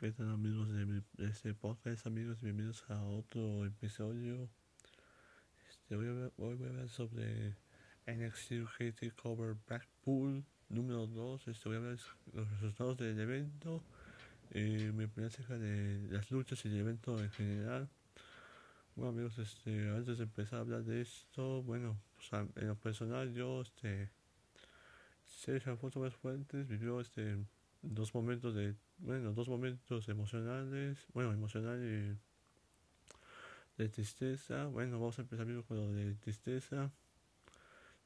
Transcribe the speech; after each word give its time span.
¿Qué 0.00 0.12
tal 0.12 0.30
amigos 0.30 0.70
de, 0.70 1.02
este 1.28 1.52
podcast, 1.52 2.06
amigos? 2.06 2.40
Bienvenidos 2.40 2.88
a 2.88 3.04
otro 3.04 3.66
episodio. 3.66 4.48
Este, 5.68 5.94
hoy, 5.94 6.30
voy 6.38 6.56
voy 6.56 6.66
a 6.66 6.70
hablar 6.70 6.88
sobre 6.88 7.54
NXT 8.06 8.52
GT 8.78 9.14
Cover 9.14 9.56
Blackpool 9.68 10.42
número 10.70 11.06
2. 11.06 11.48
Este, 11.48 11.68
voy 11.68 11.76
a 11.76 11.80
hablar 11.80 11.98
los 12.32 12.50
resultados 12.50 12.96
del 12.96 13.20
evento. 13.20 13.84
Y 14.54 14.90
mi 14.90 15.04
opinión 15.04 15.26
acerca 15.26 15.58
de 15.58 16.08
las 16.10 16.30
luchas 16.30 16.64
y 16.64 16.68
el 16.68 16.78
evento 16.78 17.22
en 17.22 17.30
general. 17.32 17.90
Bueno 18.96 19.10
amigos, 19.10 19.38
este, 19.38 19.90
antes 19.90 20.16
de 20.16 20.24
empezar 20.24 20.60
a 20.60 20.62
hablar 20.62 20.82
de 20.82 21.02
esto, 21.02 21.62
bueno, 21.62 22.00
pues, 22.16 22.48
en 22.56 22.68
lo 22.68 22.74
personal 22.74 23.34
yo, 23.34 23.60
este, 23.60 24.08
Sergio 25.26 25.72
Alfonso 25.72 26.00
Más 26.00 26.14
Fuentes 26.14 26.66
vivió 26.66 27.02
este 27.02 27.36
dos 27.82 28.14
momentos 28.14 28.54
de, 28.54 28.74
bueno, 28.98 29.32
dos 29.32 29.48
momentos 29.48 30.08
emocionales, 30.08 31.06
bueno, 31.12 31.32
emocional 31.32 31.78
y 31.82 32.18
de 33.80 33.88
tristeza. 33.88 34.66
Bueno, 34.66 34.98
vamos 35.00 35.18
a 35.18 35.22
empezar 35.22 35.46
con 35.64 35.76
lo 35.76 35.92
de 35.92 36.14
tristeza. 36.14 36.92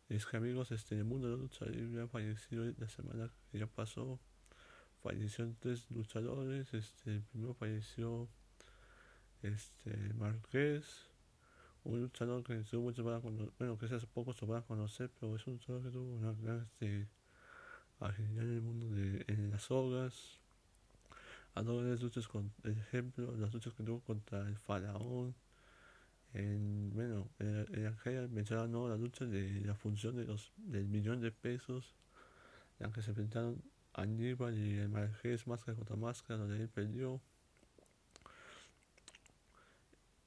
Es 0.09 0.27
que 0.27 0.37
amigos, 0.37 0.71
este, 0.71 0.97
el 0.97 1.05
mundo 1.05 1.29
de 1.29 1.37
la 1.37 1.43
lucha 1.43 1.65
libre 1.67 2.03
ha 2.03 2.09
fallecido 2.09 2.65
la 2.79 2.89
semana 2.89 3.31
que 3.51 3.59
ya 3.59 3.67
pasó. 3.67 4.21
Fallecieron 5.03 5.57
tres 5.59 5.91
luchadores. 5.91 6.73
Este, 6.75 7.21
primero 7.31 7.55
falleció 7.55 8.29
este 9.43 10.15
Marqués, 10.15 11.11
un 11.85 12.01
luchador 12.01 12.43
que 12.43 12.59
estuvo 12.59 12.83
mucho 12.83 13.03
bueno, 13.59 13.79
que 13.79 13.87
hace 13.87 14.07
poco 14.07 14.33
se 14.33 14.47
va 14.47 14.59
a 14.59 14.63
conocer, 14.63 15.11
pero 15.21 15.37
es 15.37 15.47
un 15.47 15.55
luchador 15.55 15.83
que 15.83 15.91
tuvo 15.91 16.15
una 16.15 16.33
gran 16.33 16.63
este, 16.63 17.09
en 18.01 18.39
el 18.39 18.61
mundo 18.61 18.89
de 18.91 19.25
en 19.29 19.51
las 19.51 19.63
sogas. 19.63 20.39
Adoro 21.55 21.89
las 21.89 22.03
luchas 22.03 22.27
con 22.27 22.53
ejemplo, 22.65 23.37
las 23.37 23.53
luchas 23.55 23.75
que 23.75 23.85
tuvo 23.85 24.01
contra 24.01 24.41
el 24.41 24.57
faraón. 24.59 25.35
En, 26.33 26.91
bueno, 26.93 27.29
en, 27.39 27.87
aquella 27.87 28.27
mencionaba 28.27 28.67
no 28.67 28.89
la 28.89 28.97
lucha 28.97 29.25
de 29.25 29.61
la 29.65 29.75
función 29.75 30.17
de 30.17 30.25
los 30.25 30.53
del 30.57 30.89
millón 30.89 31.21
de 31.21 31.31
pesos, 31.31 31.95
en 32.81 32.91
que 32.93 33.03
se 33.03 33.11
enfrentaron 33.11 33.63
Aníbal 33.93 34.59
y 34.59 34.79
el 34.79 34.89
Marqués 34.89 35.47
máscara 35.47 35.77
contra 35.77 35.95
máscara, 35.95 36.41
donde 36.41 36.61
él 36.61 36.69
perdió. 36.69 37.21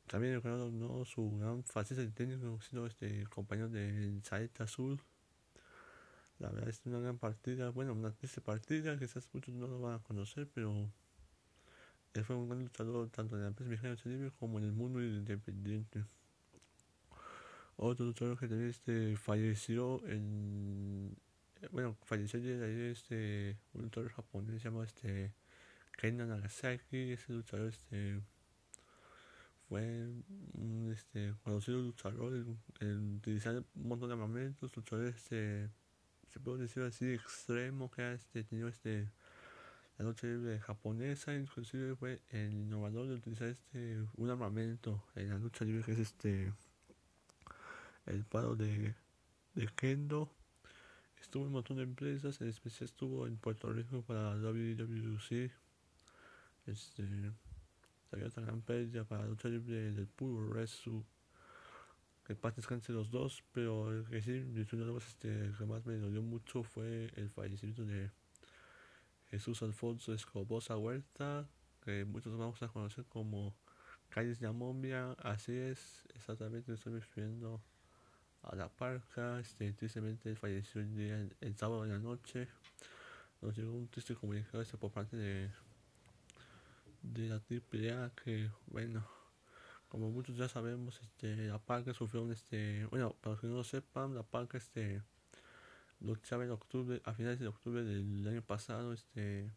También 0.07 0.35
recuerdo 0.35 0.71
no 0.71 1.03
su 1.03 1.37
gran 1.37 1.65
faceta 1.65 1.99
de 1.99 2.11
técnico, 2.11 2.61
sino 2.61 2.85
este 2.85 3.25
compañero 3.27 3.67
del 3.67 4.23
Saeta 4.23 4.63
Azul. 4.63 5.01
La 6.39 6.49
verdad 6.49 6.69
es 6.69 6.85
una 6.85 6.99
gran 6.99 7.17
partida, 7.17 7.69
bueno, 7.71 7.93
una 7.93 8.11
triste 8.11 8.41
partida, 8.41 8.97
quizás 8.99 9.27
muchos 9.33 9.55
no 9.55 9.67
lo 9.67 9.79
van 9.81 9.95
a 9.95 9.99
conocer, 9.99 10.47
pero 10.53 10.91
él 12.13 12.23
fue 12.23 12.35
un 12.35 12.47
gran 12.47 12.63
luchador 12.63 13.09
tanto 13.09 13.35
en 13.35 13.41
la 13.41 13.47
empresa 13.47 13.69
mexicana 13.69 13.97
libre 14.05 14.31
como 14.39 14.59
en 14.59 14.65
el 14.65 14.71
mundo 14.71 15.01
independiente. 15.01 16.03
Otro 17.75 18.05
luchador 18.05 18.39
que 18.39 18.47
también 18.47 18.69
este, 18.69 19.15
falleció 19.17 20.03
en. 20.07 21.15
Bueno, 21.71 21.95
falleció 22.03 22.39
ayer 22.39 22.91
este, 22.91 23.57
un 23.73 23.83
luchador 23.83 24.11
japonés 24.11 24.63
llamado 24.63 24.83
este, 24.83 25.33
Kenan 25.97 26.29
Nagasaki. 26.29 27.11
Ese 27.11 27.33
luchador 27.33 27.67
este, 27.67 28.19
fue 29.69 30.07
un 30.53 30.91
este, 30.91 31.35
conocido 31.43 31.79
luchador 31.79 32.33
en 32.79 33.15
utilizar 33.17 33.63
un 33.75 33.87
montón 33.87 34.09
de 34.09 34.13
armamentos, 34.13 34.75
luchador 34.75 35.05
este 35.05 35.69
se 36.37 36.43
puede 36.43 36.61
decir 36.61 36.83
así, 36.83 37.13
extremo 37.13 37.89
que 37.89 38.03
ha 38.03 38.13
este, 38.13 38.43
tenido 38.43 38.67
este, 38.67 39.09
la 39.97 40.05
noche 40.05 40.27
libre 40.27 40.59
japonesa, 40.59 41.33
inclusive 41.33 41.95
fue 41.95 42.21
el 42.29 42.53
innovador 42.53 43.07
de 43.07 43.15
utilizar 43.15 43.47
este, 43.47 43.97
un 44.17 44.29
armamento 44.29 45.03
en 45.15 45.29
la 45.29 45.39
lucha 45.39 45.65
libre 45.65 45.83
que 45.83 45.93
es 45.93 45.99
este, 45.99 46.53
el 48.05 48.23
paro 48.23 48.55
de, 48.55 48.93
de 49.55 49.67
Kendo. 49.75 50.31
Estuvo 51.19 51.41
en 51.43 51.47
un 51.47 51.53
montón 51.53 51.77
de 51.77 51.83
empresas, 51.83 52.39
en 52.39 52.49
especial 52.49 52.85
estuvo 52.85 53.25
en 53.25 53.37
Puerto 53.37 53.73
Rico 53.73 54.03
para 54.03 54.35
WWC. 54.35 55.51
Este, 56.67 57.03
salió 58.11 58.27
otra 58.27 58.43
gran 58.43 58.61
pérdida 58.61 59.05
para 59.05 59.23
la 59.23 59.29
lucha 59.29 59.49
libre 59.49 59.91
del 59.91 60.05
puro 60.05 60.53
Resu 60.53 61.03
que 62.27 62.35
paz 62.35 62.53
descanse 62.57 62.91
los 62.91 63.09
dos, 63.09 63.41
pero 63.53 63.89
el 63.89 64.05
que 64.05 64.21
sí, 64.21 64.45
este, 64.97 65.53
que 65.57 65.65
más 65.65 65.85
me 65.85 65.95
dolió 65.95 66.21
mucho 66.21 66.61
fue 66.61 67.09
el 67.15 67.29
fallecimiento 67.29 67.85
de 67.85 68.11
Jesús 69.29 69.63
Alfonso 69.63 70.13
Escobosa 70.13 70.75
Huerta, 70.75 71.47
que 71.85 72.03
muchos 72.03 72.37
vamos 72.37 72.61
a 72.61 72.67
conocer 72.67 73.05
como 73.05 73.55
Calles 74.09 74.41
de 74.41 74.47
Amombia, 74.47 75.13
así 75.23 75.53
es, 75.53 76.05
exactamente 76.15 76.73
estoy 76.73 76.95
refiriendo 76.95 77.61
a 78.43 78.57
la 78.57 78.67
parca, 78.67 79.39
este, 79.39 79.71
tristemente 79.71 80.35
falleció 80.35 80.81
el 80.81 80.97
día, 80.97 81.29
el, 81.39 81.55
sábado 81.55 81.85
en 81.85 81.91
la 81.91 81.99
noche, 81.99 82.49
nos 83.41 83.57
llegó 83.57 83.71
un 83.71 83.87
triste 83.87 84.15
comunicado 84.15 84.61
este 84.61 84.77
por 84.77 84.91
parte 84.91 85.15
de 85.15 85.49
de 87.03 87.29
la 87.29 87.35
AAA 87.35 88.11
que 88.21 88.49
bueno 88.65 89.16
como 89.89 90.09
muchos 90.09 90.35
ya 90.35 90.49
sabemos, 90.49 91.01
este, 91.01 91.47
la 91.47 91.59
Parca 91.59 91.93
sufrió 91.93 92.23
un, 92.23 92.31
este, 92.31 92.85
bueno, 92.87 93.15
para 93.21 93.33
los 93.33 93.41
que 93.41 93.47
no 93.47 93.55
lo 93.55 93.63
sepan, 93.63 94.15
la 94.15 94.23
Parca, 94.23 94.57
este, 94.57 95.01
luchaba 95.99 96.43
en 96.43 96.51
octubre, 96.51 97.01
a 97.05 97.13
finales 97.13 97.39
de 97.39 97.47
octubre 97.47 97.83
del 97.83 98.27
año 98.27 98.41
pasado, 98.41 98.93
este, 98.93 99.51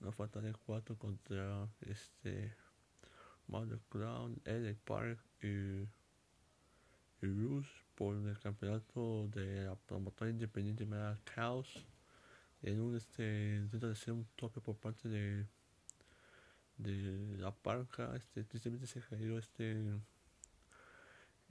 una 0.00 0.12
falta 0.12 0.40
de 0.40 0.52
cuatro 0.52 0.96
contra, 0.96 1.68
este, 1.80 2.54
Mother 3.48 3.80
Crown, 3.88 4.40
LA 4.44 4.74
Park 4.84 5.18
y, 5.42 5.82
y 7.20 7.26
Rush 7.26 7.68
por 7.96 8.16
el 8.16 8.38
campeonato 8.38 9.28
de 9.28 9.64
la 9.64 9.74
promotora 9.74 10.30
independiente 10.30 10.84
llamada 10.84 11.18
Chaos, 11.34 11.84
en 12.62 12.80
un, 12.80 12.96
este, 12.96 13.56
intento 13.56 13.88
de 13.88 13.92
hacer 13.94 14.14
un 14.14 14.24
toque 14.36 14.60
por 14.60 14.76
parte 14.76 15.08
de 15.08 15.46
de 16.82 17.36
la 17.38 17.54
parca, 17.54 18.14
este, 18.16 18.44
tristemente 18.44 18.86
se 18.86 19.00
cayó 19.00 19.38
este 19.38 19.72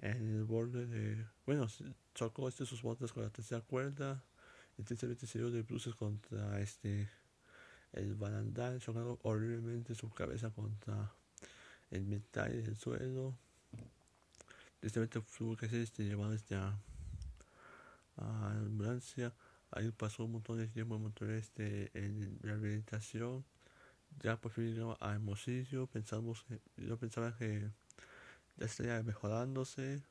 en 0.01 0.35
el 0.35 0.43
borde 0.45 0.85
de, 0.87 1.25
bueno, 1.45 1.67
chocó 2.15 2.47
este 2.47 2.65
sus 2.65 2.81
botas 2.81 3.11
con 3.11 3.23
la 3.23 3.29
tercera 3.29 3.61
cuerda, 3.61 4.23
y 4.77 4.83
tristemente 4.83 5.27
se 5.27 5.39
dio 5.39 5.51
de 5.51 5.61
bruces 5.61 5.93
contra 5.95 6.59
este 6.61 7.09
el 7.91 8.15
barandal, 8.15 8.79
chocando 8.79 9.19
horriblemente 9.23 9.95
su 9.95 10.09
cabeza 10.09 10.51
contra 10.51 11.11
el 11.91 12.05
metal 12.05 12.51
del 12.63 12.77
suelo. 12.77 13.35
Tristemente 14.79 15.21
tuvo 15.37 15.57
que 15.57 15.67
ser 15.67 15.81
este, 15.81 16.03
llevado 16.03 16.33
este, 16.33 16.55
a, 16.55 16.77
ambulancia. 18.17 19.33
Ahí 19.71 19.91
pasó 19.91 20.25
un 20.25 20.33
montón 20.33 20.57
de 20.57 20.67
tiempo 20.67 20.95
en 20.95 21.29
este, 21.31 21.91
en 21.93 22.39
rehabilitación 22.41 23.43
ya 24.21 24.37
por 24.37 24.51
fin 24.51 24.73
llegamos 24.73 24.97
a 24.99 25.13
Hermosillo, 25.13 25.87
pensamos 25.87 26.45
yo 26.77 26.97
pensaba 26.97 27.35
que 27.37 27.69
ya 28.57 28.65
estaría 28.65 29.01
mejorándose, 29.03 30.03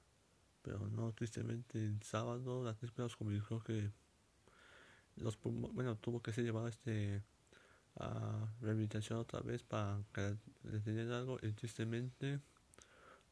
pero 0.62 0.88
no, 0.88 1.12
tristemente 1.12 1.78
el 1.78 2.02
sábado 2.02 2.64
la 2.64 2.74
tres 2.74 2.96
nos 2.98 3.16
comunicó 3.16 3.60
que 3.60 3.90
los 5.16 5.38
bueno, 5.42 5.96
tuvo 5.96 6.22
que 6.22 6.32
ser 6.32 6.44
llevado 6.44 6.68
este 6.68 7.22
a 8.00 8.46
rehabilitación 8.60 9.18
otra 9.18 9.40
vez 9.40 9.64
para 9.64 10.00
que 10.12 10.36
le 10.62 11.12
algo 11.12 11.38
y 11.42 11.52
tristemente 11.52 12.40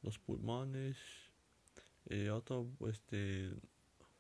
los 0.03 0.19
pulmones 0.19 0.97
y 2.09 2.29
otro 2.29 2.67
este 2.89 3.53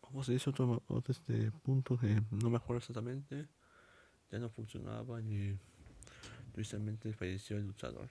¿cómo 0.00 0.22
se 0.22 0.32
dice 0.32 0.50
otro, 0.50 0.82
otro 0.86 1.12
este 1.12 1.50
punto 1.50 1.98
que 1.98 2.22
no 2.30 2.48
me 2.48 2.60
exactamente 2.78 3.48
ya 4.30 4.38
no 4.38 4.48
funcionaban 4.48 5.30
y 5.30 5.58
tristemente 6.56 7.12
falleció 7.12 7.58
el 7.58 7.66
luchador. 7.66 8.08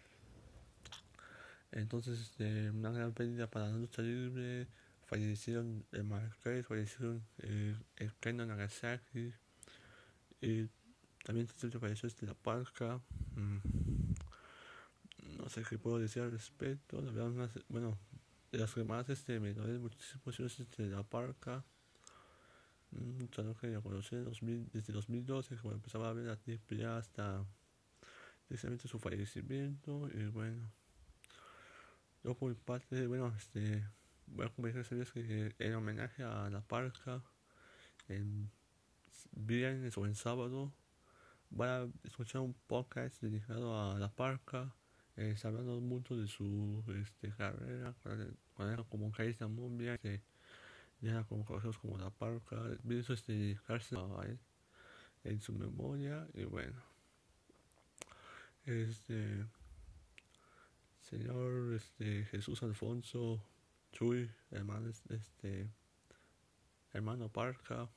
Entonces, 1.72 2.20
este, 2.20 2.70
una 2.70 2.92
gran 2.92 3.12
pérdida 3.12 3.50
para 3.50 3.70
la 3.70 3.76
lucha 3.76 4.04
libre. 4.04 4.68
Fallecieron 5.08 5.84
el 5.92 6.04
Marqués, 6.04 6.66
fallecieron 6.68 7.24
el, 7.40 7.76
el 7.96 8.14
Kenan 8.20 8.50
Nagasaki. 8.50 9.34
Y 10.42 10.70
también 11.24 11.48
falleció 11.48 12.06
este, 12.06 12.28
la 12.28 12.36
Parca. 12.36 13.02
Mm, 13.36 13.58
no 15.40 15.50
sé 15.50 15.64
qué 15.68 15.80
puedo 15.80 15.98
decir 15.98 16.22
al 16.22 16.32
respecto. 16.32 17.02
La 17.02 17.50
bueno, 17.70 17.98
de 18.52 18.60
las 18.60 18.76
que 18.76 18.84
más 18.84 19.10
este, 19.10 19.40
me 19.40 19.56
duele 19.56 19.80
muchísimo 19.80 20.22
es 20.28 20.60
este, 20.60 20.88
la 20.88 21.02
Parca. 21.02 21.66
Un 22.92 23.18
luchador 23.18 23.58
que 23.58 23.72
ya 23.72 23.82
conocí 23.82 24.16
desde 24.72 24.94
2012, 24.94 25.58
cuando 25.58 25.78
empezaba 25.78 26.10
a 26.10 26.14
ver 26.14 26.28
la 26.28 26.36
triple 26.36 26.86
hasta 26.86 27.44
precisamente 28.48 28.88
su 28.88 29.00
fallecimiento 29.00 30.10
y 30.14 30.26
bueno 30.28 30.72
yo 32.24 32.36
por 32.36 32.50
mi 32.50 32.56
parte 32.56 33.08
bueno 33.08 33.34
este 33.38 33.84
voy 34.28 34.46
a 34.46 34.50
conversar 34.50 34.86
que 35.14 35.56
en 35.60 35.76
homenaje 35.76 36.24
a 36.24 36.50
la 36.50 36.62
parca 36.62 37.24
en 38.08 38.50
viernes 39.32 39.98
o 39.98 40.06
en 40.06 40.16
sábado 40.16 40.74
van 41.50 41.70
a 41.70 42.08
escuchar 42.08 42.42
un 42.42 42.54
podcast 42.68 43.22
dedicado 43.22 43.80
a 43.80 44.00
la 44.00 44.10
parca, 44.10 44.74
eh, 45.16 45.36
hablando 45.44 45.80
mucho 45.80 46.16
de 46.16 46.28
su 46.28 46.84
este, 47.00 47.30
carrera, 47.32 47.94
cuando 48.54 48.74
era 48.74 48.84
como 48.84 49.12
caída 49.12 49.48
Mumbia, 49.48 49.98
que 49.98 50.22
ya 51.02 51.12
era 51.12 51.24
como 51.24 51.46
conocidos 51.46 51.78
como 51.78 51.98
la 51.98 52.10
parca, 52.10 52.58
eso 52.90 53.14
este, 53.14 53.34
dedicarse 53.34 53.96
a 53.96 54.26
él 54.26 54.40
en 55.24 55.42
su 55.42 55.54
memoria 55.54 56.28
y 56.34 56.44
bueno. 56.44 56.95
Este 58.66 59.46
señor 61.00 61.76
este 61.76 62.26
Jesús 62.26 62.64
Alfonso 62.64 63.40
Chuy, 63.92 64.28
hermano 64.50 64.90
este 64.90 65.70
hermano 66.92 67.32
Parca. 67.32 67.88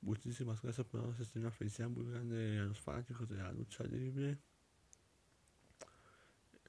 Muchísimas 0.00 0.62
gracias 0.62 0.86
por 0.86 1.02
darnos 1.02 1.20
este, 1.20 1.38
una 1.38 1.50
felicidad 1.50 1.90
muy 1.90 2.10
grande 2.10 2.60
a 2.60 2.64
los 2.64 2.80
fanáticos 2.80 3.28
de 3.28 3.36
la 3.36 3.52
lucha 3.52 3.84
libre. 3.84 4.38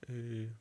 Eh, 0.10 0.54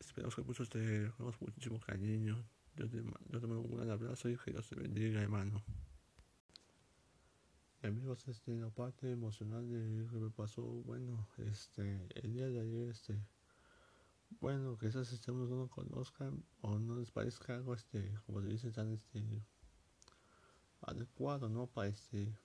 esperamos 0.00 0.34
que 0.34 0.42
muchos 0.42 0.70
te 0.70 1.12
muchísimo 1.40 1.78
cariño. 1.78 2.42
Yo 2.74 2.88
te 2.88 3.02
mando 3.02 3.60
un 3.60 3.76
gran 3.76 3.90
abrazo 3.90 4.30
y 4.30 4.38
que 4.38 4.52
Dios 4.52 4.66
te 4.66 4.76
bendiga, 4.76 5.20
hermano. 5.20 5.62
Amigos, 7.88 8.28
este, 8.28 8.54
la 8.54 8.70
parte 8.70 9.10
emocional 9.10 9.68
de 9.68 10.04
lo 10.04 10.08
que 10.08 10.16
me 10.16 10.30
pasó, 10.30 10.62
bueno, 10.62 11.28
este, 11.38 12.06
el 12.14 12.32
día 12.32 12.46
de 12.48 12.60
ayer, 12.60 12.88
este, 12.88 13.20
bueno, 14.40 14.78
que 14.78 14.86
esas 14.86 15.08
sistemas 15.08 15.48
no 15.48 15.56
lo 15.56 15.68
conozcan 15.68 16.44
o 16.60 16.78
no 16.78 16.96
les 16.96 17.10
parezca 17.10 17.54
algo, 17.54 17.74
este, 17.74 18.14
como 18.26 18.40
se 18.40 18.48
dice, 18.48 18.70
tan, 18.70 18.92
este, 18.92 19.20
adecuado, 20.82 21.48
¿no? 21.48 21.66
Para, 21.66 21.88
este, 21.88 22.38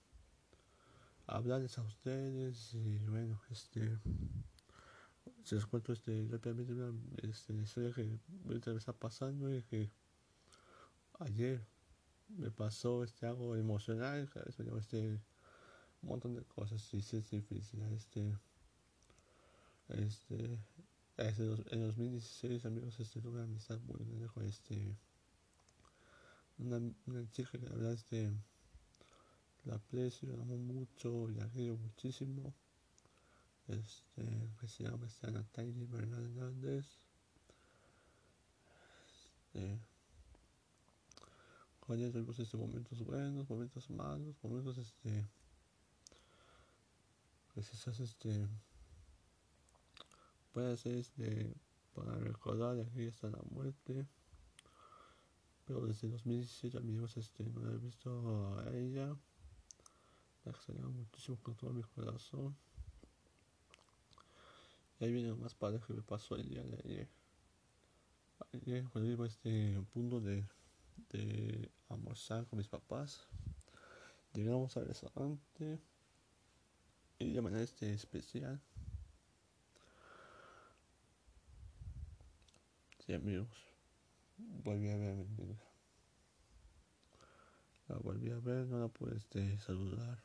hablarles 1.27 1.77
a 1.77 1.83
ustedes 1.83 2.73
y, 2.73 2.97
bueno, 3.05 3.39
este, 3.51 3.99
se 5.43 5.55
les 5.55 5.65
cuento, 5.67 5.93
este, 5.93 6.27
rápidamente 6.31 6.73
una, 6.73 6.99
este, 7.21 7.53
historia 7.53 7.93
que 7.93 8.19
me 8.45 8.77
está 8.77 8.93
pasando 8.93 9.53
y 9.53 9.61
que 9.63 9.91
ayer 11.19 11.76
me 12.29 12.51
pasó, 12.51 13.03
este, 13.03 13.25
algo 13.25 13.55
emocional, 13.55 14.29
este, 14.77 15.21
un 16.01 16.09
montón 16.09 16.35
de 16.35 16.43
cosas 16.43 16.93
y 16.93 17.01
sí 17.01 17.17
es 17.17 17.29
difícil, 17.29 17.81
este, 17.93 18.37
este, 19.87 20.59
en 21.17 21.87
2016, 21.87 22.65
amigos, 22.65 22.99
este, 22.99 23.21
tuve 23.21 23.35
una 23.35 23.43
amistad 23.43 23.79
muy 23.81 23.97
grande 24.05 24.27
con 24.27 24.43
este. 24.45 24.95
Una, 26.59 26.81
chica 27.31 27.51
que 27.51 27.59
la 27.59 27.69
verdad 27.69 27.93
este, 27.93 28.31
la 29.63 29.75
aprecio, 29.75 30.29
la 30.35 30.41
amo 30.41 30.57
mucho 30.57 31.29
y 31.29 31.35
la 31.35 31.47
quiero 31.49 31.77
muchísimo. 31.77 32.53
Este, 33.67 34.49
que 34.59 34.67
se 34.67 34.83
llama 34.83 35.07
este, 35.07 35.31
Natalie 35.31 35.85
Bernal 35.85 36.23
Hernández. 36.23 36.85
Este, 39.53 39.79
ella 41.95 42.11
tuvimos 42.11 42.37
este, 42.39 42.57
momentos 42.57 43.03
buenos, 43.03 43.49
momentos 43.49 43.89
malos, 43.89 44.35
momentos 44.43 44.77
este. 44.77 45.25
Que 47.53 47.61
quizás 47.61 47.99
este 47.99 48.47
puede 50.53 50.75
ser 50.75 50.95
este, 50.95 51.53
para 51.93 52.15
recordar 52.15 52.79
aquí 52.79 53.03
está 53.03 53.29
la 53.29 53.41
muerte. 53.51 54.05
Pero 55.65 55.85
desde 55.85 56.07
2017 56.07 56.77
amigos 56.77 57.15
este, 57.17 57.43
no 57.43 57.69
he 57.69 57.77
visto 57.77 58.59
a 58.59 58.69
ella. 58.71 59.15
La 60.45 60.51
extrañaba 60.51 60.89
muchísimo 60.89 61.37
con 61.41 61.55
todo 61.55 61.73
mi 61.73 61.83
corazón. 61.83 62.55
Y 64.99 65.05
ahí 65.05 65.11
viene 65.11 65.29
lo 65.29 65.37
más 65.37 65.53
padre 65.53 65.79
que 65.85 65.93
me 65.93 66.01
pasó 66.01 66.35
el 66.35 66.49
día 66.49 66.63
de 66.63 66.75
ayer. 66.83 67.07
Ayer 68.53 68.83
cuando 68.89 69.11
iba 69.11 69.25
a 69.25 69.27
este 69.27 69.79
punto 69.93 70.19
de, 70.19 70.43
de 71.09 71.71
almorzar 71.89 72.45
con 72.47 72.57
mis 72.57 72.67
papás. 72.67 73.27
Llegamos 74.33 74.77
al 74.77 74.87
restaurante. 74.87 75.79
Y 77.19 77.33
de 77.33 77.41
manera 77.41 77.63
este 77.63 77.91
especial 77.93 78.61
Sí, 83.07 83.13
amigos. 83.13 83.47
Volví 84.37 84.89
a 84.89 84.97
ver 84.97 85.11
a 85.11 85.15
mi 85.15 85.23
amiga. 85.23 85.55
La 87.87 87.95
volví 87.99 88.29
a 88.31 88.39
ver, 88.39 88.67
no 88.67 88.79
la 88.79 88.89
pude 88.89 89.15
este, 89.15 89.57
saludar. 89.59 90.21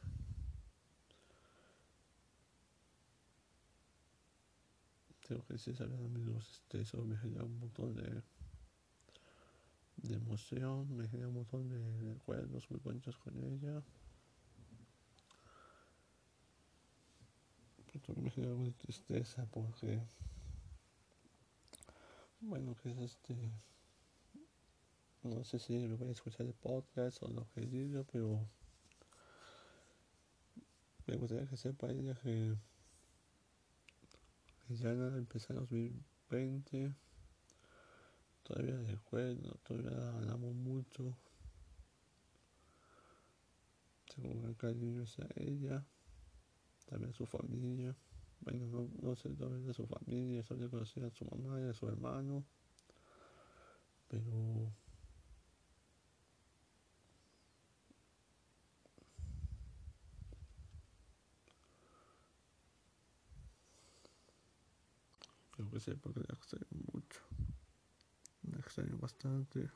Tengo 5.28 5.46
que 5.46 5.52
decir, 5.52 5.80
amigos, 5.80 6.50
este, 6.50 6.80
eso 6.80 7.04
me 7.04 7.16
genera 7.18 7.44
un 7.44 7.56
montón 7.60 7.94
de, 7.94 8.20
de 10.02 10.16
emoción, 10.16 10.96
me 10.96 11.08
genera 11.08 11.28
un 11.28 11.34
montón 11.34 11.68
de 11.68 12.12
recuerdos 12.12 12.70
muy 12.70 12.80
bonitos 12.80 13.16
con 13.18 13.38
ella. 13.38 13.82
Pero 17.86 18.00
también 18.00 18.24
me 18.24 18.30
genera 18.30 18.54
mucha 18.54 18.76
tristeza 18.78 19.46
porque 19.50 20.00
bueno, 22.44 22.74
que 22.82 22.90
es 22.90 22.98
este. 22.98 23.36
No 25.22 25.44
sé 25.44 25.60
si 25.60 25.74
me 25.74 25.94
voy 25.94 26.08
a 26.08 26.10
escuchar 26.10 26.44
el 26.44 26.54
podcast 26.54 27.22
o 27.22 27.28
lo 27.28 27.46
que 27.54 27.60
diga, 27.60 28.02
pero. 28.10 28.44
Me 31.06 31.16
gustaría 31.16 31.46
que 31.46 31.56
sepa 31.56 31.88
ella 31.90 32.14
que. 32.14 32.56
Que 34.66 34.74
ya 34.74 34.92
nada 34.92 35.16
empezar 35.16 35.56
en 35.56 35.62
2020. 35.62 36.92
Todavía 38.42 38.76
recuerdo, 38.82 39.58
todavía 39.62 40.20
la 40.20 40.32
amo 40.32 40.52
mucho. 40.52 41.16
Tengo 44.14 44.40
gran 44.40 44.54
cariño 44.54 45.04
hacia 45.04 45.26
ella, 45.36 45.84
también 46.86 47.10
a 47.10 47.14
su 47.14 47.24
familia. 47.24 47.96
Bueno, 48.40 48.66
no, 48.66 48.88
no 49.00 49.14
sé 49.14 49.30
todavía 49.30 49.66
de 49.66 49.74
su 49.74 49.86
familia, 49.86 50.42
solo 50.42 50.68
conocía 50.68 51.06
a 51.06 51.10
su 51.10 51.24
mamá 51.24 51.60
y 51.60 51.68
a 51.68 51.72
su 51.72 51.88
hermano. 51.88 52.44
Pero 54.08 54.72
creo 65.52 65.70
que 65.70 65.80
sé 65.80 65.96
porque 65.96 66.20
la 66.20 66.34
extraño 66.34 66.66
mucho. 66.92 67.20
La 68.52 68.58
extraño 68.58 68.98
bastante. 68.98 69.70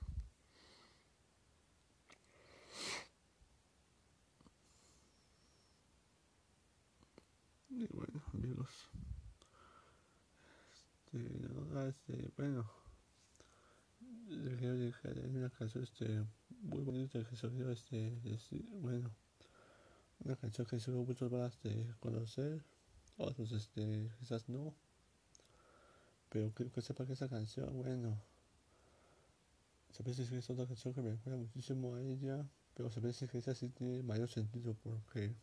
Y 7.71 7.87
bueno, 7.89 8.23
amigos. 8.35 8.71
Este, 11.13 11.49
este, 11.89 12.33
bueno. 12.37 12.71
hay 14.29 15.37
una 15.37 15.51
canción 15.51 15.85
este, 15.85 16.25
muy 16.63 16.83
bonita 16.83 17.23
que 17.23 17.47
olvidó 17.47 17.71
este, 17.73 18.19
este, 18.25 18.63
bueno. 18.71 19.11
Una 20.21 20.37
canción 20.37 20.67
que 20.67 20.81
seguro 20.81 21.05
muchos 21.05 21.31
van 21.31 21.43
a 21.43 21.47
este, 21.47 21.95
conocer. 22.01 22.63
Otros 23.17 23.53
este, 23.53 24.11
quizás 24.19 24.49
no. 24.49 24.75
Pero 26.29 26.53
creo 26.53 26.71
que 26.71 26.83
sepa 26.83 27.07
que 27.07 27.15
esa 27.15 27.29
canción, 27.29 27.75
bueno. 27.75 28.36
Se 29.97 30.03
parece 30.03 30.27
que 30.27 30.37
es 30.37 30.51
otra 30.51 30.67
canción 30.67 30.93
que 30.93 31.01
me 31.01 31.11
recuerda 31.11 31.39
muchísimo 31.39 31.95
a 31.95 32.03
ella. 32.03 32.47
Pero 32.75 32.91
se 32.91 33.01
parece 33.01 33.27
que 33.29 33.39
esa 33.39 33.55
sí 33.55 33.71
tiene 33.71 34.03
mayor 34.03 34.29
sentido 34.29 34.75
porque 34.75 35.35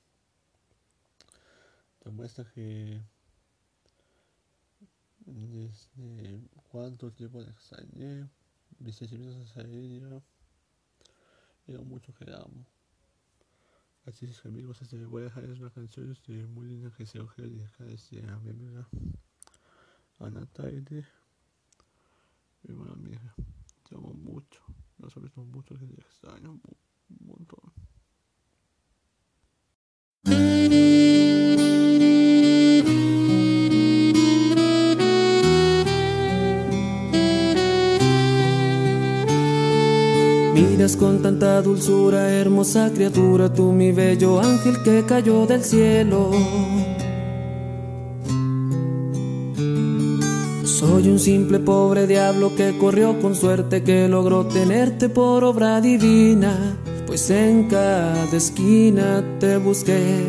demuestra 2.06 2.46
que 2.54 3.02
desde 5.26 6.40
cuánto 6.70 7.12
tiempo 7.12 7.42
la 7.42 7.50
extrañé, 7.50 8.30
mis 8.78 8.96
sentimientos 8.96 9.50
hacia 9.50 9.64
ella 9.64 10.22
y 11.66 11.72
lo 11.72 11.84
mucho 11.84 12.14
que 12.14 12.26
la 12.26 12.38
amo. 12.38 12.68
Así 14.06 14.28
es 14.28 14.40
que 14.40 14.50
amigos, 14.50 14.84
este, 14.84 15.04
voy 15.06 15.24
a 15.24 15.26
dejarles 15.26 15.60
una 15.62 15.72
canción 15.72 16.12
este, 16.12 16.46
muy 16.46 16.68
linda 16.68 16.92
que 16.96 17.08
se 17.08 17.14
quiero 17.14 17.50
dedicar 17.50 17.90
este, 17.90 18.24
a 18.30 18.38
mi 18.38 18.52
amiga 18.52 18.88
Ana 20.20 20.46
Taide. 20.46 21.08
Mi 22.62 22.76
buena 22.76 22.94
amiga, 22.94 23.36
amo 23.96 24.14
mucho, 24.14 24.62
no 24.98 25.10
sabes 25.10 25.32
lo 25.36 25.46
mucho 25.46 25.76
que 25.76 25.86
extraño, 25.86 26.52
un 26.52 27.28
montón. 27.28 27.72
miras 40.74 40.96
con 40.98 41.22
tanta 41.22 41.62
dulzura, 41.62 42.32
hermosa 42.32 42.92
criatura, 42.94 43.52
tú 43.52 43.72
mi 43.72 43.92
bello 43.92 44.40
ángel 44.40 44.82
que 44.84 45.04
cayó 45.06 45.46
del 45.46 45.64
cielo. 45.64 46.32
Un 51.06 51.20
simple 51.20 51.60
pobre 51.60 52.08
diablo 52.08 52.56
que 52.56 52.76
corrió 52.78 53.20
con 53.22 53.36
suerte, 53.36 53.84
que 53.84 54.08
logró 54.08 54.48
tenerte 54.48 55.10
por 55.10 55.44
obra 55.44 55.80
divina, 55.80 56.76
pues 57.06 57.30
en 57.30 57.68
cada 57.68 58.26
esquina 58.36 59.24
te 59.40 59.58
busqué. 59.58 60.26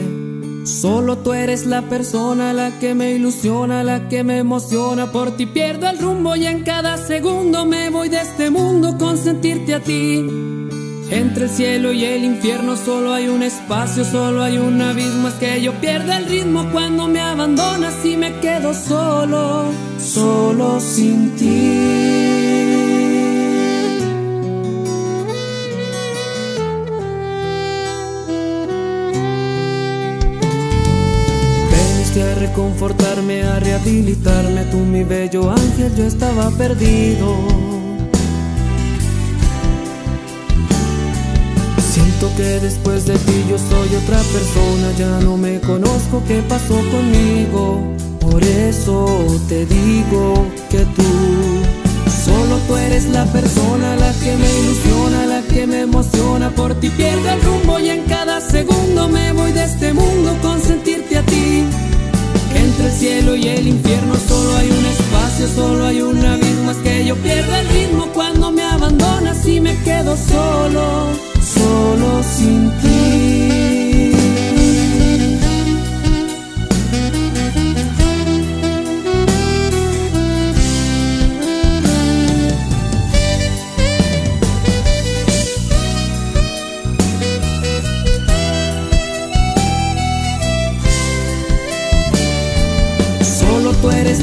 Solo 0.66 1.18
tú 1.18 1.32
eres 1.32 1.64
la 1.64 1.82
persona, 1.82 2.52
la 2.52 2.78
que 2.80 2.94
me 2.94 3.12
ilusiona, 3.12 3.82
la 3.82 4.08
que 4.08 4.24
me 4.24 4.38
emociona. 4.38 5.10
Por 5.10 5.36
ti 5.36 5.46
pierdo 5.46 5.88
el 5.88 5.98
rumbo 5.98 6.36
y 6.36 6.46
en 6.46 6.64
cada 6.64 6.98
segundo 6.98 7.64
me 7.64 7.88
voy 7.88 8.10
de 8.10 8.20
este 8.20 8.50
mundo 8.50 8.98
con 8.98 9.16
sentirte 9.16 9.74
a 9.74 9.80
ti. 9.80 10.63
Entre 11.10 11.44
el 11.44 11.50
cielo 11.50 11.92
y 11.92 12.04
el 12.04 12.24
infierno 12.24 12.76
solo 12.76 13.12
hay 13.12 13.28
un 13.28 13.42
espacio, 13.42 14.04
solo 14.04 14.42
hay 14.42 14.58
un 14.58 14.80
abismo. 14.80 15.28
Es 15.28 15.34
que 15.34 15.62
yo 15.62 15.72
pierdo 15.80 16.12
el 16.12 16.26
ritmo 16.26 16.68
cuando 16.72 17.08
me 17.08 17.20
abandonas 17.20 18.04
y 18.04 18.16
me 18.16 18.40
quedo 18.40 18.74
solo, 18.74 19.64
solo 19.98 20.80
sin 20.80 21.36
ti. 21.36 22.24
a 32.22 32.34
reconfortarme, 32.36 33.42
a 33.42 33.58
rehabilitarme. 33.58 34.64
Tú, 34.66 34.78
mi 34.78 35.02
bello 35.02 35.50
ángel, 35.50 35.94
yo 35.96 36.04
estaba 36.04 36.50
perdido. 36.50 37.73
Que 42.36 42.60
después 42.60 43.06
de 43.06 43.14
ti 43.14 43.44
yo 43.48 43.56
soy 43.58 43.94
otra 44.02 44.18
persona, 44.18 44.92
ya 44.98 45.20
no 45.20 45.36
me 45.36 45.60
conozco 45.60 46.22
qué 46.26 46.42
pasó 46.48 46.74
conmigo. 46.90 47.82
Por 48.20 48.42
eso 48.42 49.06
te 49.48 49.66
digo 49.66 50.46
que 50.70 50.78
tú, 50.96 51.10
solo 52.24 52.58
tú 52.66 52.76
eres 52.76 53.06
la 53.06 53.24
persona, 53.26 53.96
la 53.96 54.12
que 54.14 54.36
me 54.36 54.48
ilusiona, 54.60 55.26
la 55.26 55.42
que 55.42 55.66
me 55.66 55.80
emociona. 55.82 56.50
Por 56.50 56.74
ti 56.80 56.88
pierdo 56.90 57.28
el 57.28 57.42
rumbo 57.42 57.78
y 57.78 57.90
en 57.90 58.02
cada 58.04 58.40
segundo 58.40 59.08
me 59.08 59.32
voy 59.32 59.52
de 59.52 59.64
este 59.64 59.92
mundo 59.92 60.36
con 60.42 60.60
sentirte 60.60 61.18
a 61.18 61.22
ti. 61.22 61.64
Entre 62.54 62.86
el 62.86 62.92
cielo 62.92 63.36
y 63.36 63.48
el 63.48 63.66
infierno 63.68 64.14
solo 64.28 64.56
hay 64.56 64.70
un 64.70 64.86
espacio, 64.86 65.48
solo 65.54 65.86
hay 65.86 66.00
un 66.00 66.24
abismo. 66.24 66.70
Es 66.70 66.78
que 66.78 67.04
yo 67.04 67.16
pierdo 67.16 67.54
el 67.54 67.68
ritmo 67.68 68.08
cuando 68.14 68.50
me 68.50 68.62
abandonas 68.62 69.46
y 69.46 69.60
me 69.60 69.76
quedo 69.82 70.16
solo, 70.16 71.08
solo 71.64 72.22
sin 72.22 72.70
ti. 72.80 72.94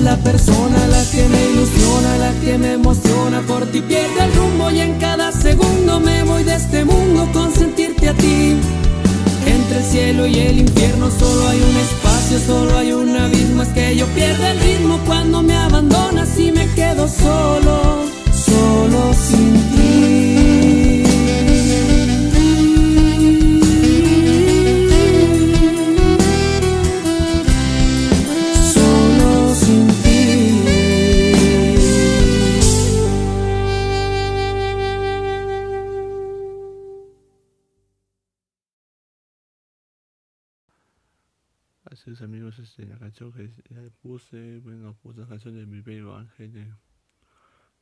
la 0.03 0.17
persona, 0.17 0.77
la 0.77 0.77
que 0.77 0.77
me 0.77 0.80
que 2.43 2.57
me 2.57 2.73
emociona. 2.73 3.41
Por 3.41 3.65
ti 3.67 3.81
pierdo 3.81 4.23
el 4.23 4.33
rumbo 4.33 4.71
y 4.71 4.79
en 4.79 4.99
cada 4.99 5.31
segundo 5.31 5.99
me 5.99 6.23
voy 6.23 6.43
de 6.43 6.55
este 6.55 6.85
mundo 6.85 7.27
con 7.33 7.53
sentirte 7.53 8.09
a 8.09 8.13
ti. 8.13 8.55
Entre 9.45 9.77
el 9.77 9.83
cielo 9.83 10.27
y 10.27 10.39
el 10.39 10.59
infierno 10.59 11.09
solo 11.09 11.47
hay 11.47 11.57
un 11.57 11.77
espacio, 11.77 12.39
solo 12.39 12.77
hay 12.77 12.91
un 12.91 13.15
abismo. 13.15 13.63
Es 13.63 13.69
que 13.69 13.95
yo 13.95 14.05
pierdo 14.07 14.45
el 14.45 14.59
ritmo 14.59 14.99
cuando 15.05 15.41
me 15.41 15.55
abandonas 15.55 16.37
y 16.39 16.51
me 16.51 16.67
quedo 16.73 17.07
solo 17.07 18.10
amigos, 42.21 42.57
este, 42.57 42.87
la 42.87 42.97
canción 42.97 43.31
que 43.31 43.47
puse, 44.01 44.59
bueno, 44.61 44.95
puse 44.95 45.19
la 45.19 45.27
canción 45.27 45.55
de 45.55 45.67
mi 45.67 45.81
bello 45.81 46.15
ángel 46.15 46.51
de 46.51 46.73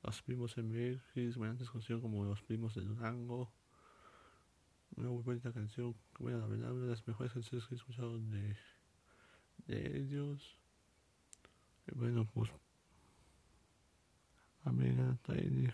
Los 0.03 0.21
Primos 0.21 0.57
MX, 0.57 1.37
bueno, 1.37 1.51
antes 1.51 1.69
conocido 1.69 2.01
como 2.01 2.25
Los 2.25 2.41
Primos 2.41 2.75
de 2.75 2.81
Durango. 2.81 3.49
Una 4.97 5.09
muy 5.09 5.23
buena 5.23 5.53
canción, 5.53 5.95
bueno, 6.19 6.39
la 6.39 6.47
verdad, 6.47 6.73
una 6.73 6.83
de 6.83 6.89
las 6.89 7.07
mejores 7.07 7.31
canciones 7.31 7.65
que 7.67 7.75
he 7.75 7.77
escuchado 7.77 8.19
de, 8.19 8.57
de 9.67 9.97
ellos. 9.97 10.57
Y 11.87 11.95
bueno, 11.95 12.25
pues, 12.25 12.51
amiga, 14.65 15.17
Tiny, 15.23 15.69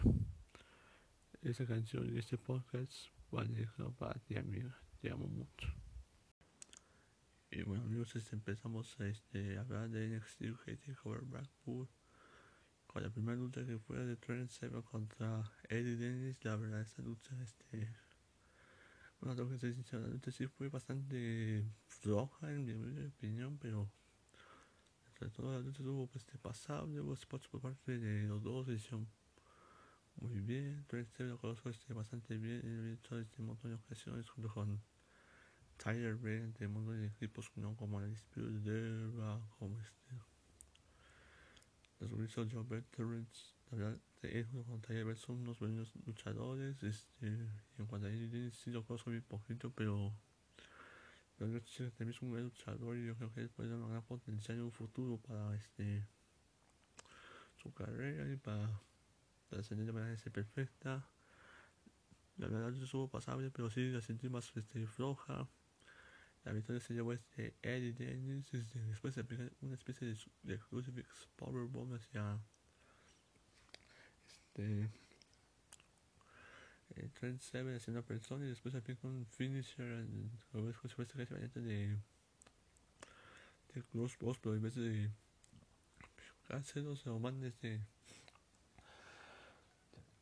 esta 1.41 1.65
canción 1.65 2.13
y 2.13 2.19
este 2.19 2.37
podcast, 2.37 2.93
vale, 3.31 3.67
para 3.97 4.19
ti, 4.19 4.37
amiga, 4.37 4.77
te 5.01 5.09
amo 5.09 5.27
mucho. 5.27 5.84
Y 7.55 7.63
bueno 7.63 7.83
amigos, 7.83 8.13
este, 8.17 8.35
empezamos 8.35 8.99
a 8.99 9.07
este, 9.07 9.57
hablar 9.57 9.89
de 9.89 10.09
NXT 10.09 10.41
UK 10.51 10.93
Cover 11.01 11.21
Blackpool 11.21 11.87
con 12.85 13.01
la 13.01 13.09
primera 13.09 13.37
lucha 13.37 13.65
que 13.65 13.79
fue 13.79 13.97
de 14.05 14.17
Trent 14.17 14.51
Seven 14.51 14.81
contra 14.81 15.49
Eddie 15.69 15.95
Dennis. 15.95 16.43
La 16.43 16.57
verdad, 16.57 16.81
esta 16.81 17.01
lucha, 17.01 17.33
este, 17.41 17.87
bueno, 19.21 19.37
tengo 19.37 19.49
que 19.51 19.57
ser 19.57 19.73
sincero, 19.73 20.01
la 20.01 20.09
lucha 20.09 20.31
sí 20.31 20.47
fue 20.47 20.67
bastante 20.67 21.63
floja 21.87 22.51
en 22.51 22.65
mi 22.65 23.05
opinión, 23.05 23.57
pero 23.57 23.89
entre 25.07 25.29
todo 25.29 25.53
la 25.53 25.59
lucha 25.59 25.81
tuvo 25.81 26.07
pues, 26.07 26.25
este, 26.25 26.37
pasable, 26.37 26.99
hubo 26.99 27.15
spots 27.15 27.47
por 27.47 27.61
parte 27.61 27.97
de 27.97 28.27
los 28.27 28.43
dos, 28.43 28.67
hicieron 28.67 29.07
muy 30.17 30.41
bien. 30.41 30.83
Trent 30.87 31.07
Seven 31.07 31.31
lo 31.31 31.37
conozco 31.37 31.69
este, 31.69 31.93
bastante 31.93 32.37
bien, 32.37 32.61
he 32.65 32.93
hecho 32.95 33.17
este, 33.17 33.41
montón 33.41 33.71
de 33.71 33.77
ocasiones 33.77 34.29
junto 34.29 34.53
con 34.53 34.81
Tyler 35.77 36.15
Bate 36.15 36.53
tenemos 36.57 36.87
de 36.87 37.07
equipos 37.07 37.51
¿no? 37.55 37.75
como 37.75 38.01
el 38.01 38.11
Spirit 38.13 38.63
de 38.63 39.11
como 39.59 39.79
este 39.79 40.15
los 41.99 42.11
Rizzo 42.11 42.45
Joe 42.49 42.63
Veterans 42.63 43.55
la 43.71 43.77
verdad 43.77 43.99
él 44.23 44.47
con 44.67 44.81
Tyler 44.81 45.05
Bate 45.05 45.19
son 45.19 45.41
unos 45.41 45.59
buenos 45.59 45.93
luchadores 46.05 46.81
este 46.83 47.27
en 47.27 47.85
cuanto 47.87 48.07
a 48.07 48.09
él 48.09 48.51
sí 48.53 48.71
lo 48.71 48.83
conozco 48.83 49.11
bien 49.11 49.23
poquito 49.23 49.71
pero 49.71 50.13
pero 51.37 51.51
yo 51.51 51.61
que 51.61 51.89
también 51.91 52.09
es 52.09 52.21
un 52.21 52.29
buen 52.31 52.43
luchador 52.43 52.97
y 52.97 53.05
yo 53.05 53.15
creo 53.15 53.33
que 53.33 53.47
puede 53.49 53.69
dar 53.69 53.77
una 53.77 53.89
gran 53.89 54.03
potencial 54.03 54.57
en 54.57 54.63
un 54.63 54.71
futuro 54.71 55.17
para 55.17 55.55
este 55.55 56.07
su 57.61 57.73
carrera 57.73 58.31
y 58.31 58.37
para, 58.37 58.79
para 59.49 59.61
ascender 59.61 59.85
de 59.85 59.93
manera 59.93 60.17
perfecta 60.31 61.07
la 62.37 62.47
verdad 62.47 62.73
estuvo 62.81 63.07
pasable 63.07 63.51
pero 63.51 63.69
sí 63.69 63.89
la 63.89 64.01
sentí 64.01 64.29
más 64.29 64.51
este, 64.55 64.87
floja 64.87 65.47
la 66.45 66.53
victoria 66.53 66.79
se 66.79 66.93
llevó 66.93 67.11
este 67.11 67.55
Eddie 67.63 67.93
Dennis. 67.93 68.51
Después 68.87 69.15
se 69.15 69.21
aplica 69.21 69.49
una 69.61 69.73
especie 69.73 70.07
de, 70.07 70.17
de 70.43 70.59
Crucifix 70.59 71.27
Powerbomb 71.35 71.95
hacia 71.95 72.39
este 74.27 74.89
eh, 76.95 77.09
Trent 77.19 77.41
Seven 77.41 77.75
hacia 77.75 77.91
una 77.91 78.03
persona 78.03 78.45
y 78.45 78.49
después 78.49 78.75
aplica 78.75 79.07
un 79.07 79.25
finisher 79.25 80.05
como 80.51 80.69
es 80.69 80.77
fue 80.77 81.03
este 81.03 81.25
variante 81.25 81.61
de 81.61 81.97
de 83.73 83.83
Crossbows 83.91 84.37
pero 84.39 84.55
en 84.55 84.61
vez 84.61 84.75
de 84.75 85.09
se 86.67 87.09
lo 87.09 87.19
manda 87.19 87.47
este 87.47 87.81